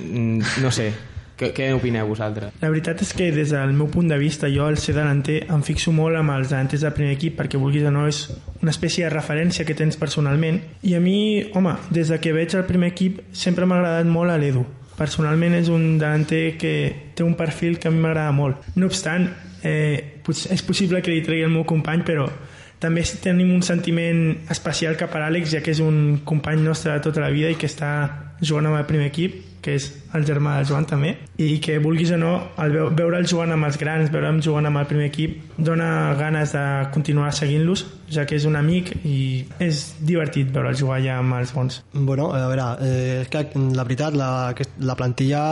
no 0.63 0.71
sé 0.75 0.93
què, 1.41 1.55
què 1.57 1.71
opineu 1.73 2.11
vosaltres? 2.11 2.53
La 2.61 2.69
veritat 2.69 3.01
és 3.01 3.15
que 3.17 3.31
des 3.33 3.55
del 3.55 3.73
meu 3.73 3.89
punt 3.89 4.11
de 4.13 4.19
vista 4.21 4.51
jo 4.53 4.67
al 4.69 4.77
ser 4.81 4.93
delanter 4.99 5.39
em 5.49 5.63
fixo 5.65 5.93
molt 5.97 6.19
amb 6.19 6.35
els 6.35 6.51
delanters 6.53 6.85
del 6.85 6.93
primer 6.97 7.15
equip 7.17 7.39
perquè 7.39 7.61
vulguis 7.61 7.87
o 7.89 7.93
no 7.95 8.05
és 8.11 8.27
una 8.61 8.75
espècie 8.75 9.07
de 9.07 9.13
referència 9.15 9.65
que 9.65 9.77
tens 9.79 9.97
personalment. 9.97 10.61
I 10.85 10.99
a 10.99 11.01
mi, 11.01 11.17
home, 11.57 11.79
des 11.89 12.13
de 12.13 12.21
que 12.21 12.35
veig 12.37 12.53
el 12.59 12.67
primer 12.69 12.93
equip 12.93 13.23
sempre 13.33 13.65
m'ha 13.65 13.81
agradat 13.81 14.11
molt 14.11 14.35
a 14.35 14.37
l'Edu. 14.41 14.67
Personalment 14.99 15.57
és 15.57 15.71
un 15.73 15.95
delanter 15.97 16.59
que 16.61 16.75
té 17.17 17.25
un 17.25 17.39
perfil 17.39 17.79
que 17.81 17.89
a 17.89 17.95
mi 17.95 18.05
m'agrada 18.05 18.37
molt. 18.37 18.69
No 18.77 18.91
obstant, 18.91 19.31
eh, 19.63 20.23
és 20.27 20.63
possible 20.67 21.03
que 21.03 21.13
li 21.13 21.23
tregui 21.27 21.45
el 21.47 21.53
meu 21.53 21.67
company, 21.69 22.05
però 22.07 22.29
també 22.81 23.05
tenim 23.21 23.53
un 23.53 23.63
sentiment 23.63 24.23
especial 24.51 24.97
cap 24.97 25.15
a 25.15 25.25
l'Àlex, 25.25 25.53
ja 25.53 25.61
que 25.61 25.75
és 25.75 25.83
un 25.85 26.21
company 26.25 26.63
nostre 26.65 26.95
de 26.97 27.05
tota 27.05 27.21
la 27.21 27.31
vida 27.35 27.51
i 27.53 27.59
que 27.61 27.69
està 27.69 27.93
jugant 28.41 28.71
amb 28.71 28.81
el 28.81 28.89
primer 28.89 29.11
equip 29.11 29.50
que 29.63 29.77
és 29.79 29.91
el 30.17 30.27
germà 30.27 30.57
del 30.59 30.69
Joan 30.71 30.87
també, 30.89 31.15
i 31.41 31.59
que 31.63 31.79
vulguis 31.83 32.11
o 32.15 32.19
no, 32.21 32.33
el 32.63 32.75
veure'l 32.97 33.29
jugant 33.29 33.55
amb 33.55 33.69
els 33.69 33.79
grans, 33.81 34.11
veure'l 34.13 34.41
jugant 34.45 34.69
amb 34.69 34.81
el 34.83 34.89
primer 34.91 35.09
equip, 35.11 35.39
dona 35.61 36.15
ganes 36.19 36.55
de 36.57 36.65
continuar 36.95 37.31
seguint-los, 37.37 37.85
ja 38.11 38.25
que 38.27 38.35
és 38.35 38.45
un 38.49 38.59
amic 38.59 38.91
i 39.07 39.45
és 39.63 39.83
divertit 40.03 40.51
veure'l 40.51 40.77
jugar 40.77 40.99
ja 41.05 41.19
amb 41.21 41.37
els 41.39 41.53
bons. 41.55 41.81
Bueno, 41.93 42.31
a 42.35 42.43
veure, 42.49 42.67
eh, 42.83 43.21
és 43.23 43.31
que 43.31 43.45
la 43.77 43.85
veritat, 43.87 44.17
la, 44.19 44.31
la 44.83 44.97
plantilla 44.99 45.43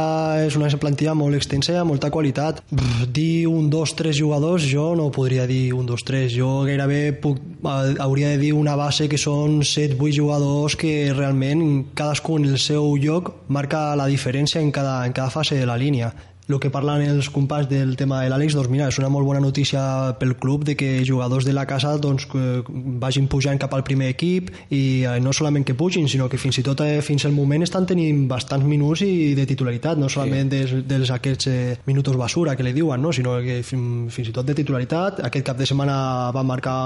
és 0.44 0.57
una 0.59 0.71
plantilla 0.81 1.14
molt 1.14 1.38
extensa 1.38 1.77
i 1.77 1.85
molta 1.87 2.11
qualitat. 2.11 2.62
Brr, 2.71 3.07
dir 3.14 3.47
un, 3.51 3.71
dos, 3.71 3.94
tres 3.99 4.18
jugadors, 4.18 4.66
jo 4.66 4.90
no 4.99 5.11
podria 5.14 5.47
dir 5.47 5.73
un, 5.77 5.87
dos, 5.87 6.03
tres. 6.05 6.33
Jo 6.35 6.64
gairebé 6.66 7.12
puc, 7.23 7.38
hauria 7.64 8.35
de 8.35 8.42
dir 8.42 8.53
una 8.57 8.77
base 8.79 9.09
que 9.09 9.21
són 9.21 9.62
set, 9.66 9.94
vuit 9.99 10.16
jugadors 10.16 10.77
que 10.79 11.12
realment 11.14 11.92
cadascun 11.99 12.47
el 12.49 12.59
seu 12.62 12.97
lloc 12.99 13.33
marca 13.49 13.94
la 13.99 14.09
diferència 14.11 14.63
en 14.63 14.73
cada, 14.73 15.01
en 15.07 15.13
cada 15.17 15.31
fase 15.35 15.59
de 15.59 15.67
la 15.67 15.77
línia 15.77 16.13
el 16.49 16.59
que 16.61 16.71
parlen 16.73 17.03
els 17.05 17.29
companys 17.29 17.69
del 17.69 17.95
tema 18.01 18.23
de 18.23 18.31
l'Àlex, 18.33 18.55
doncs 18.57 18.71
mira, 18.73 18.89
és 18.89 18.99
una 19.01 19.11
molt 19.13 19.27
bona 19.29 19.41
notícia 19.45 20.15
pel 20.19 20.35
club 20.41 20.65
de 20.65 20.75
que 20.81 21.05
jugadors 21.05 21.45
de 21.45 21.53
la 21.53 21.67
casa 21.69 21.93
doncs, 22.01 22.25
vagin 22.33 23.29
pujant 23.29 23.61
cap 23.61 23.75
al 23.77 23.85
primer 23.85 24.09
equip 24.15 24.49
i 24.73 25.05
eh, 25.05 25.19
no 25.21 25.35
solament 25.37 25.67
que 25.69 25.77
pugin, 25.77 26.09
sinó 26.09 26.29
que 26.29 26.41
fins 26.41 26.59
i 26.61 26.65
tot 26.65 26.81
eh, 26.85 27.03
fins 27.05 27.27
al 27.29 27.37
moment 27.37 27.67
estan 27.67 27.87
tenint 27.87 28.25
bastants 28.31 28.65
minuts 28.65 29.05
i 29.05 29.35
de 29.37 29.45
titularitat, 29.49 30.01
no 30.01 30.09
solament 30.09 30.49
sí. 30.49 30.57
dels, 30.57 30.89
dels 30.89 31.13
aquests 31.13 31.51
eh, 31.53 31.77
minutos 31.87 32.17
basura 32.17 32.57
que 32.57 32.65
li 32.65 32.73
diuen, 32.73 33.03
no? 33.03 33.13
sinó 33.13 33.37
que 33.45 33.61
fins, 33.63 34.09
fins 34.15 34.33
i 34.33 34.35
tot 34.35 34.49
de 34.49 34.57
titularitat. 34.57 35.21
Aquest 35.29 35.47
cap 35.53 35.61
de 35.61 35.69
setmana 35.69 36.33
va 36.33 36.47
marcar 36.47 36.79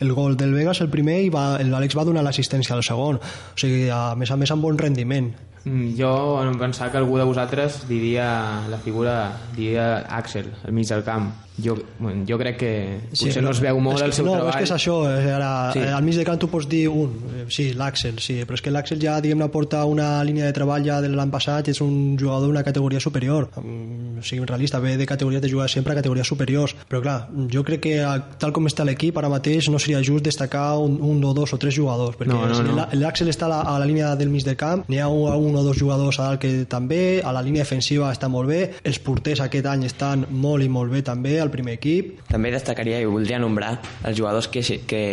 el 0.00 0.14
gol 0.16 0.36
del 0.40 0.56
Vegas, 0.56 0.80
el 0.80 0.88
primer, 0.88 1.20
i 1.26 1.30
l'Àlex 1.30 1.96
va 1.98 2.08
donar 2.08 2.24
l'assistència 2.24 2.72
al 2.76 2.84
segon. 2.86 3.20
O 3.20 3.60
sigui, 3.60 3.88
a 3.92 4.14
més 4.16 4.32
a 4.32 4.40
més 4.40 4.50
amb 4.54 4.64
bon 4.64 4.80
rendiment. 4.80 5.28
Mm, 5.64 5.92
jo 5.98 6.10
em 6.40 6.56
pensava 6.56 6.90
que 6.90 7.00
algú 7.00 7.18
de 7.20 7.26
vosaltres 7.28 7.82
diria 7.88 8.26
la 8.72 8.78
figura, 8.80 9.16
diria 9.56 10.06
Axel, 10.08 10.48
al 10.64 10.72
mig 10.72 10.88
del 10.88 11.04
camp. 11.04 11.28
Jo, 11.64 11.76
bueno, 11.98 12.24
jo 12.28 12.38
crec 12.40 12.58
que 12.60 12.72
potser 13.10 13.32
sí, 13.32 13.38
no, 13.40 13.48
no 13.48 13.54
es 13.54 13.60
veu 13.62 13.80
molt 13.82 14.02
el 14.04 14.14
seu 14.16 14.26
no, 14.26 14.36
treball. 14.36 14.48
No, 14.48 14.54
és 14.54 14.60
que 14.60 14.68
és 14.68 14.74
això, 14.74 14.96
eh, 15.08 15.32
ara, 15.34 15.50
sí. 15.74 15.82
Eh, 15.82 15.92
al 15.96 16.06
mig 16.06 16.18
de 16.18 16.24
camp 16.26 16.40
tu 16.40 16.48
pots 16.52 16.68
dir 16.70 16.86
un, 16.88 17.16
eh, 17.30 17.44
sí, 17.52 17.70
l'Axel, 17.76 18.20
sí, 18.22 18.40
però 18.46 18.58
és 18.58 18.64
que 18.64 18.72
l'Axel 18.72 19.00
ja, 19.02 19.18
diguem-ne, 19.22 19.50
porta 19.52 19.84
una 19.88 20.08
línia 20.26 20.48
de 20.48 20.56
treball 20.56 20.84
ja 20.86 21.00
de 21.04 21.10
l'any 21.12 21.32
passat 21.32 21.70
és 21.72 21.80
un 21.84 22.16
jugador 22.20 22.48
d'una 22.48 22.64
categoria 22.66 23.00
superior. 23.00 23.50
O 23.56 24.24
sigui, 24.24 24.44
realista, 24.46 24.80
ve 24.80 24.96
de 24.96 25.06
categories 25.06 25.42
de 25.42 25.50
jugar 25.50 25.68
sempre 25.70 25.92
a 25.94 25.98
categories 26.00 26.28
superiors, 26.28 26.76
però 26.88 27.00
clar, 27.04 27.18
jo 27.52 27.64
crec 27.66 27.84
que 27.86 27.96
tal 28.40 28.54
com 28.56 28.68
està 28.68 28.84
l'equip, 28.86 29.16
ara 29.18 29.30
mateix 29.32 29.70
no 29.72 29.78
seria 29.78 30.02
just 30.04 30.24
destacar 30.24 30.78
un, 30.78 30.98
un 31.00 31.22
o 31.24 31.34
dos 31.36 31.54
o 31.54 31.58
tres 31.60 31.76
jugadors, 31.76 32.16
perquè 32.18 32.32
no, 32.32 32.46
no, 32.46 32.76
no. 32.76 32.88
l'Axel 33.00 33.32
està 33.32 33.48
a 33.48 33.52
la, 33.52 33.60
a 33.62 33.78
la 33.80 33.88
línia 33.88 34.14
del 34.18 34.32
mig 34.32 34.44
del 34.46 34.58
camp, 34.60 34.84
n'hi 34.88 35.00
ha 35.00 35.08
un, 35.08 35.28
un 35.50 35.60
o 35.60 35.64
dos 35.66 35.78
jugadors 35.78 36.20
a 36.20 36.30
dalt 36.30 36.42
que 36.42 36.64
també, 36.70 37.20
a 37.24 37.32
la 37.36 37.42
línia 37.44 37.64
defensiva 37.64 38.10
està 38.12 38.28
molt 38.32 38.50
bé, 38.50 38.60
els 38.84 39.00
porters 39.02 39.42
aquest 39.44 39.68
any 39.70 39.86
estan 39.88 40.26
molt 40.30 40.64
i 40.64 40.70
molt 40.72 40.92
bé 40.92 41.02
també 41.06 41.38
al 41.50 41.54
primer 41.58 41.76
equip, 41.76 42.20
també 42.30 42.54
destacaria 42.54 43.02
i 43.02 43.08
voldria 43.10 43.42
nombrar 43.42 43.74
els 44.06 44.16
jugadors 44.16 44.48
que, 44.48 44.62
que, 44.86 45.04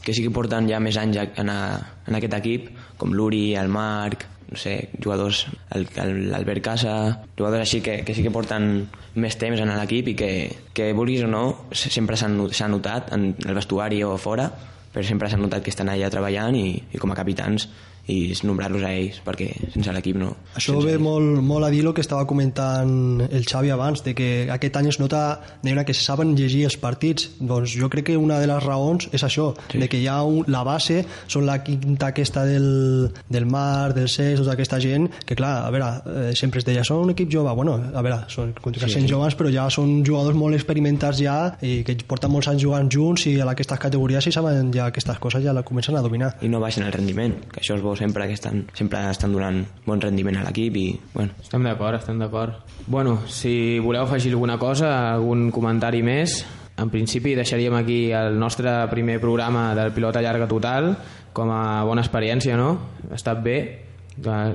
que 0.00 0.14
sí 0.14 0.24
que 0.24 0.32
porten 0.34 0.70
ja 0.70 0.80
més 0.80 0.96
anys 1.00 1.18
en, 1.26 1.50
a, 1.50 1.60
en 2.06 2.18
aquest 2.18 2.38
equip, 2.38 2.70
com 3.00 3.12
l'Uri, 3.16 3.50
el 3.58 3.68
Marc, 3.72 4.28
no 4.50 4.58
sé, 4.58 4.90
jugadors, 5.02 5.44
l'Albert 5.74 6.64
Casa, 6.64 6.94
jugadors 7.38 7.62
així 7.62 7.82
que, 7.84 8.00
que 8.06 8.16
sí 8.16 8.24
que 8.24 8.32
porten 8.34 8.88
més 9.20 9.38
temps 9.38 9.60
en 9.62 9.70
l'equip 9.70 10.10
i 10.10 10.16
que, 10.18 10.32
que 10.74 10.90
vulguis 10.96 11.22
o 11.26 11.30
no, 11.30 11.44
sempre 11.74 12.18
s'han 12.18 12.38
notat 12.38 13.12
en 13.14 13.32
el 13.34 13.54
vestuari 13.58 14.02
o 14.06 14.16
fora, 14.18 14.48
però 14.90 15.06
sempre 15.06 15.30
s'han 15.30 15.44
notat 15.44 15.62
que 15.62 15.70
estan 15.70 15.90
allà 15.92 16.10
treballant 16.10 16.58
i, 16.58 16.74
i 16.90 16.98
com 16.98 17.14
a 17.14 17.18
capitans 17.18 17.68
i 18.10 18.34
nombrar-los 18.46 18.84
a 18.86 18.92
ells 18.96 19.20
perquè 19.24 19.48
sense 19.72 19.92
l'equip 19.94 20.18
no 20.20 20.32
això 20.58 20.76
ve 20.82 20.96
ells. 20.96 21.04
molt, 21.04 21.40
molt 21.46 21.66
a 21.66 21.70
dir 21.72 21.82
el 21.84 21.94
que 21.94 22.04
estava 22.04 22.26
comentant 22.28 23.22
el 23.28 23.46
Xavi 23.46 23.70
abans 23.74 24.04
de 24.06 24.14
que 24.18 24.30
aquest 24.50 24.76
any 24.80 24.90
es 24.90 25.00
nota 25.00 25.40
de 25.62 25.84
que 25.84 25.94
se 25.94 26.04
saben 26.04 26.34
llegir 26.36 26.64
els 26.68 26.76
partits 26.80 27.30
doncs 27.38 27.76
jo 27.78 27.88
crec 27.90 28.10
que 28.10 28.16
una 28.16 28.40
de 28.40 28.48
les 28.50 28.62
raons 28.64 29.08
és 29.12 29.22
això 29.24 29.50
sí. 29.70 29.78
de 29.78 29.88
que 29.88 30.00
hi 30.00 30.08
ha 30.10 30.20
un, 30.26 30.44
la 30.48 30.62
base 30.66 31.04
són 31.26 31.46
la 31.46 31.60
quinta 31.64 32.10
aquesta 32.10 32.44
del, 32.44 33.10
del 33.28 33.46
Mar 33.46 33.94
del 33.94 34.08
CES, 34.08 34.40
tota 34.42 34.54
aquesta 34.56 34.80
gent 34.82 35.08
que 35.26 35.36
clar, 35.38 35.66
a 35.66 35.70
veure, 35.70 35.90
eh, 36.06 36.32
sempre 36.36 36.60
es 36.60 36.66
deia 36.66 36.84
són 36.86 37.04
un 37.04 37.14
equip 37.14 37.30
jove, 37.32 37.52
bueno, 37.56 37.76
a 37.94 38.02
veure, 38.02 38.24
són 38.32 38.52
sí, 38.56 38.88
sent 38.88 39.06
sí. 39.06 39.10
joves 39.12 39.36
però 39.38 39.52
ja 39.52 39.68
són 39.72 40.00
jugadors 40.06 40.36
molt 40.36 40.58
experimentats 40.58 41.20
ja 41.22 41.38
i 41.62 41.80
que 41.86 41.96
porten 42.08 42.32
molts 42.32 42.50
anys 42.52 42.64
jugant 42.64 42.90
junts 42.92 43.26
i 43.30 43.38
a 43.40 43.48
aquestes 43.52 43.80
categories 43.80 44.26
i 44.26 44.34
saben 44.34 44.72
ja 44.74 44.88
aquestes 44.90 45.18
coses 45.22 45.44
ja 45.44 45.54
la 45.56 45.64
comencen 45.66 45.96
a 45.96 46.04
dominar 46.04 46.34
i 46.40 46.50
no 46.50 46.60
baixen 46.62 46.86
el 46.86 46.92
rendiment, 46.94 47.36
que 47.50 47.62
això 47.62 47.76
és 47.78 47.84
bo 47.84 47.94
sempre 48.00 48.26
que 48.26 48.34
estan, 48.34 48.64
sempre 48.74 49.02
estan 49.12 49.34
donant 49.36 49.60
bon 49.84 50.00
rendiment 50.00 50.40
a 50.40 50.46
l'equip 50.46 50.76
i 50.80 50.86
bueno. 51.12 51.36
Estem 51.42 51.66
d'acord, 51.68 52.00
estem 52.00 52.18
d'acord. 52.18 52.64
Bueno, 52.88 53.18
si 53.28 53.78
voleu 53.78 54.06
afegir 54.06 54.32
alguna 54.32 54.58
cosa, 54.58 55.12
algun 55.12 55.50
comentari 55.52 56.00
més, 56.02 56.40
en 56.80 56.88
principi 56.88 57.36
deixaríem 57.36 57.76
aquí 57.76 58.00
el 58.16 58.38
nostre 58.40 58.72
primer 58.90 59.20
programa 59.20 59.74
del 59.76 59.92
pilota 59.92 60.22
llarga 60.24 60.48
total 60.48 60.94
com 61.36 61.52
a 61.52 61.84
bona 61.84 62.02
experiència, 62.02 62.56
no? 62.56 62.72
Ha 63.10 63.18
estat 63.18 63.42
bé, 63.44 63.58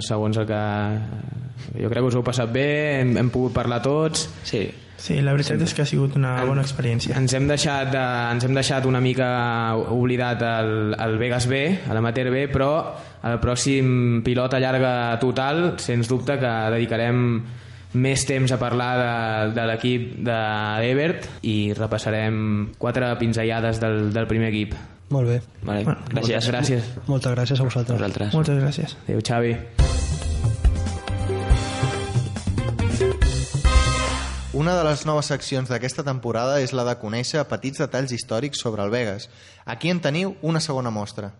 segons 0.03 0.41
el 0.41 0.49
que 0.49 0.63
jo 1.77 1.91
crec 1.91 2.01
que 2.01 2.09
us 2.09 2.17
heu 2.17 2.25
passat 2.25 2.51
bé, 2.51 2.67
hem, 3.03 3.15
hem 3.21 3.29
pogut 3.33 3.53
parlar 3.55 3.83
tots. 3.85 4.27
Sí, 4.43 4.65
Sí, 4.95 5.17
la 5.21 5.33
veritat 5.35 5.59
és 5.61 5.73
que 5.75 5.83
ha 5.83 5.87
sigut 5.87 6.15
una 6.15 6.37
bona 6.47 6.63
experiència. 6.63 7.17
Ens 7.19 7.33
hem 7.35 7.49
deixat, 7.49 7.89
de, 7.91 8.03
ens 8.31 8.45
hem 8.47 8.55
deixat 8.55 8.85
una 8.87 9.01
mica 9.03 9.27
oblidat 9.91 10.41
el, 10.47 10.95
el 10.95 11.17
Vegas 11.19 11.49
B, 11.51 11.59
l'Amater 11.91 12.29
B, 12.31 12.45
però 12.49 12.69
el 13.25 13.39
pròxim 13.41 14.21
pilota 14.25 14.59
llarga 14.61 15.17
total, 15.21 15.75
sens 15.81 16.09
dubte 16.11 16.37
que 16.41 16.51
dedicarem 16.75 17.21
més 17.95 18.25
temps 18.27 18.51
a 18.51 18.59
parlar 18.59 18.91
de, 18.99 19.53
de 19.55 19.63
l'equip 19.69 20.09
d'Ebert 20.27 21.29
i 21.47 21.73
repassarem 21.77 22.75
quatre 22.77 23.13
pinzellades 23.21 23.79
del, 23.81 24.11
del 24.13 24.27
primer 24.29 24.51
equip. 24.51 24.75
Molt 25.09 25.29
bé. 25.29 25.39
Vale. 25.63 25.85
Bueno, 25.85 26.01
gràcies. 26.11 26.49
Gràcies. 26.51 26.93
Moltes 27.07 27.35
gràcies 27.37 27.61
a 27.61 27.67
vosaltres. 27.67 27.97
vosaltres. 27.97 28.33
Moltes 28.33 28.61
gràcies. 28.61 28.97
Adéu, 29.05 29.21
Xavi. 29.25 29.55
Una 34.55 34.75
de 34.77 34.85
les 34.87 35.05
noves 35.05 35.27
seccions 35.27 35.69
d'aquesta 35.69 36.05
temporada 36.07 36.61
és 36.63 36.71
la 36.73 36.85
de 36.87 36.95
conèixer 37.01 37.43
petits 37.49 37.81
detalls 37.83 38.13
històrics 38.15 38.61
sobre 38.63 38.85
el 38.85 38.93
Vegas. 38.93 39.29
Aquí 39.65 39.91
en 39.91 39.99
teniu 39.99 40.37
una 40.41 40.63
segona 40.63 40.93
mostra. 40.95 41.33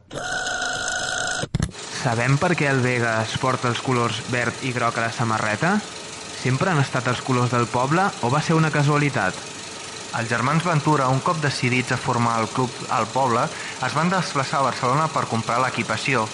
Sabem 2.06 2.36
per 2.38 2.52
què 2.54 2.68
el 2.70 2.84
Vegas 2.84 3.32
porta 3.42 3.66
els 3.72 3.80
colors 3.82 4.20
verd 4.30 4.60
i 4.62 4.70
groc 4.76 5.00
a 5.00 5.08
la 5.08 5.14
samarreta? 5.14 5.72
Sempre 6.38 6.70
han 6.70 6.78
estat 6.78 7.08
els 7.10 7.24
colors 7.26 7.50
del 7.50 7.66
poble 7.66 8.04
o 8.22 8.30
va 8.30 8.44
ser 8.46 8.54
una 8.54 8.70
casualitat? 8.70 9.34
Els 10.20 10.30
germans 10.30 10.68
Ventura, 10.68 11.08
un 11.10 11.24
cop 11.26 11.42
decidits 11.42 11.96
a 11.96 11.98
formar 11.98 12.36
el 12.44 12.52
club 12.54 12.70
al 12.94 13.10
poble, 13.10 13.48
es 13.88 13.98
van 13.98 14.14
desplaçar 14.14 14.60
a 14.62 14.68
Barcelona 14.68 15.10
per 15.16 15.26
comprar 15.34 15.58
l'equipació. 15.64 16.28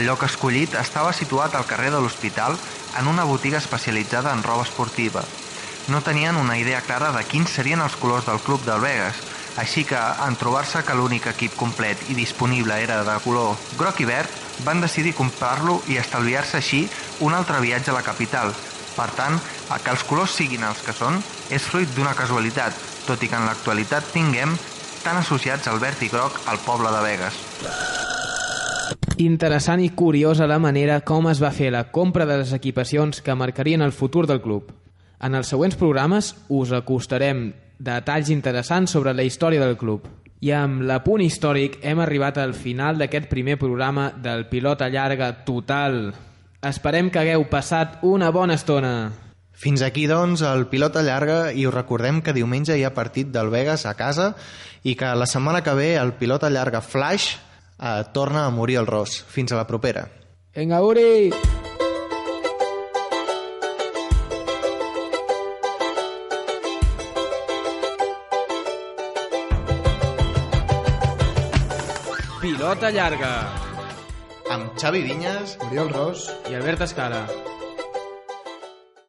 El 0.00 0.08
lloc 0.08 0.24
escollit 0.24 0.78
estava 0.80 1.12
situat 1.12 1.60
al 1.60 1.68
carrer 1.68 1.92
de 1.92 2.00
l'Hospital 2.00 2.56
en 2.96 3.12
una 3.12 3.28
botiga 3.28 3.60
especialitzada 3.60 4.32
en 4.32 4.42
roba 4.48 4.64
esportiva. 4.64 5.26
No 5.92 6.00
tenien 6.00 6.40
una 6.40 6.56
idea 6.56 6.80
clara 6.80 7.12
de 7.12 7.28
quins 7.28 7.52
serien 7.52 7.84
els 7.84 8.00
colors 8.00 8.24
del 8.24 8.40
club 8.40 8.64
del 8.64 8.80
Vegas, 8.80 9.20
així 9.60 9.84
que, 9.84 10.00
en 10.24 10.40
trobar-se 10.40 10.86
que 10.88 10.96
l'únic 10.96 11.28
equip 11.28 11.52
complet 11.60 12.08
i 12.08 12.16
disponible 12.16 12.80
era 12.80 13.02
de 13.04 13.20
color 13.28 13.58
groc 13.76 14.00
i 14.00 14.08
verd, 14.08 14.47
van 14.64 14.80
decidir 14.80 15.14
comprar-lo 15.14 15.80
i 15.88 15.98
estalviar-se 16.00 16.58
així 16.58 16.82
un 17.20 17.34
altre 17.34 17.60
viatge 17.60 17.92
a 17.92 17.98
la 17.98 18.06
capital. 18.06 18.52
Per 18.96 19.08
tant, 19.14 19.38
a 19.70 19.78
que 19.78 19.92
els 19.94 20.02
colors 20.08 20.34
siguin 20.34 20.64
els 20.66 20.80
que 20.82 20.94
són 20.96 21.20
és 21.54 21.66
fruit 21.70 21.90
d'una 21.94 22.16
casualitat, 22.18 22.74
tot 23.06 23.22
i 23.22 23.28
que 23.30 23.38
en 23.38 23.46
l'actualitat 23.46 24.10
tinguem 24.14 24.56
tan 25.04 25.20
associats 25.20 25.68
al 25.70 25.78
verd 25.80 26.02
i 26.02 26.10
groc 26.10 26.40
al 26.50 26.58
poble 26.66 26.90
de 26.92 27.04
Vegas. 27.04 27.38
Interessant 29.18 29.80
i 29.82 29.90
curiosa 29.90 30.46
la 30.46 30.60
manera 30.62 31.00
com 31.06 31.26
es 31.30 31.40
va 31.42 31.50
fer 31.54 31.72
la 31.74 31.88
compra 31.94 32.26
de 32.26 32.36
les 32.42 32.52
equipacions 32.54 33.22
que 33.22 33.34
marcarien 33.34 33.82
el 33.82 33.92
futur 33.92 34.26
del 34.26 34.42
club. 34.42 34.70
En 35.20 35.34
els 35.34 35.50
següents 35.50 35.74
programes 35.78 36.34
us 36.48 36.70
acostarem 36.76 37.48
detalls 37.78 38.30
interessants 38.30 38.94
sobre 38.94 39.14
la 39.14 39.26
història 39.26 39.64
del 39.64 39.76
club. 39.76 40.06
I 40.40 40.52
amb 40.54 40.84
l'apunt 40.86 41.22
històric 41.24 41.80
hem 41.82 41.98
arribat 41.98 42.38
al 42.38 42.54
final 42.54 42.98
d'aquest 43.00 43.26
primer 43.30 43.56
programa 43.58 44.12
del 44.14 44.46
Pilota 44.46 44.86
Llarga 44.88 45.32
Total. 45.44 46.12
Esperem 46.62 47.10
que 47.10 47.18
hagueu 47.22 47.48
passat 47.50 47.98
una 48.06 48.30
bona 48.30 48.54
estona. 48.58 49.10
Fins 49.58 49.82
aquí, 49.82 50.06
doncs, 50.06 50.44
el 50.46 50.68
pilota 50.70 51.02
llarga 51.02 51.50
i 51.50 51.66
us 51.66 51.74
recordem 51.74 52.20
que 52.22 52.34
diumenge 52.36 52.76
hi 52.78 52.84
ha 52.86 52.94
partit 52.94 53.32
del 53.34 53.50
Vegas 53.50 53.88
a 53.90 53.96
casa 53.98 54.30
i 54.86 54.94
que 54.94 55.10
la 55.18 55.26
setmana 55.26 55.64
que 55.66 55.74
ve 55.74 55.96
el 55.98 56.14
pilota 56.20 56.50
llarga 56.50 56.80
Flash 56.80 57.32
eh, 57.34 58.04
torna 58.14 58.46
a 58.46 58.54
morir 58.54 58.78
el 58.78 58.86
Ros. 58.86 59.24
Fins 59.26 59.50
a 59.50 59.58
la 59.58 59.66
propera. 59.66 60.06
Vinga, 60.54 60.82
Uri! 60.82 61.32
Pilota 72.78 72.94
llarga 72.94 73.30
Amb 74.54 74.76
Xavi 74.78 75.00
Vinyes 75.02 75.56
Oriol 75.66 75.90
Ros, 75.90 76.28
i 76.46 76.54
Albert 76.54 76.86
Escala. 76.86 77.24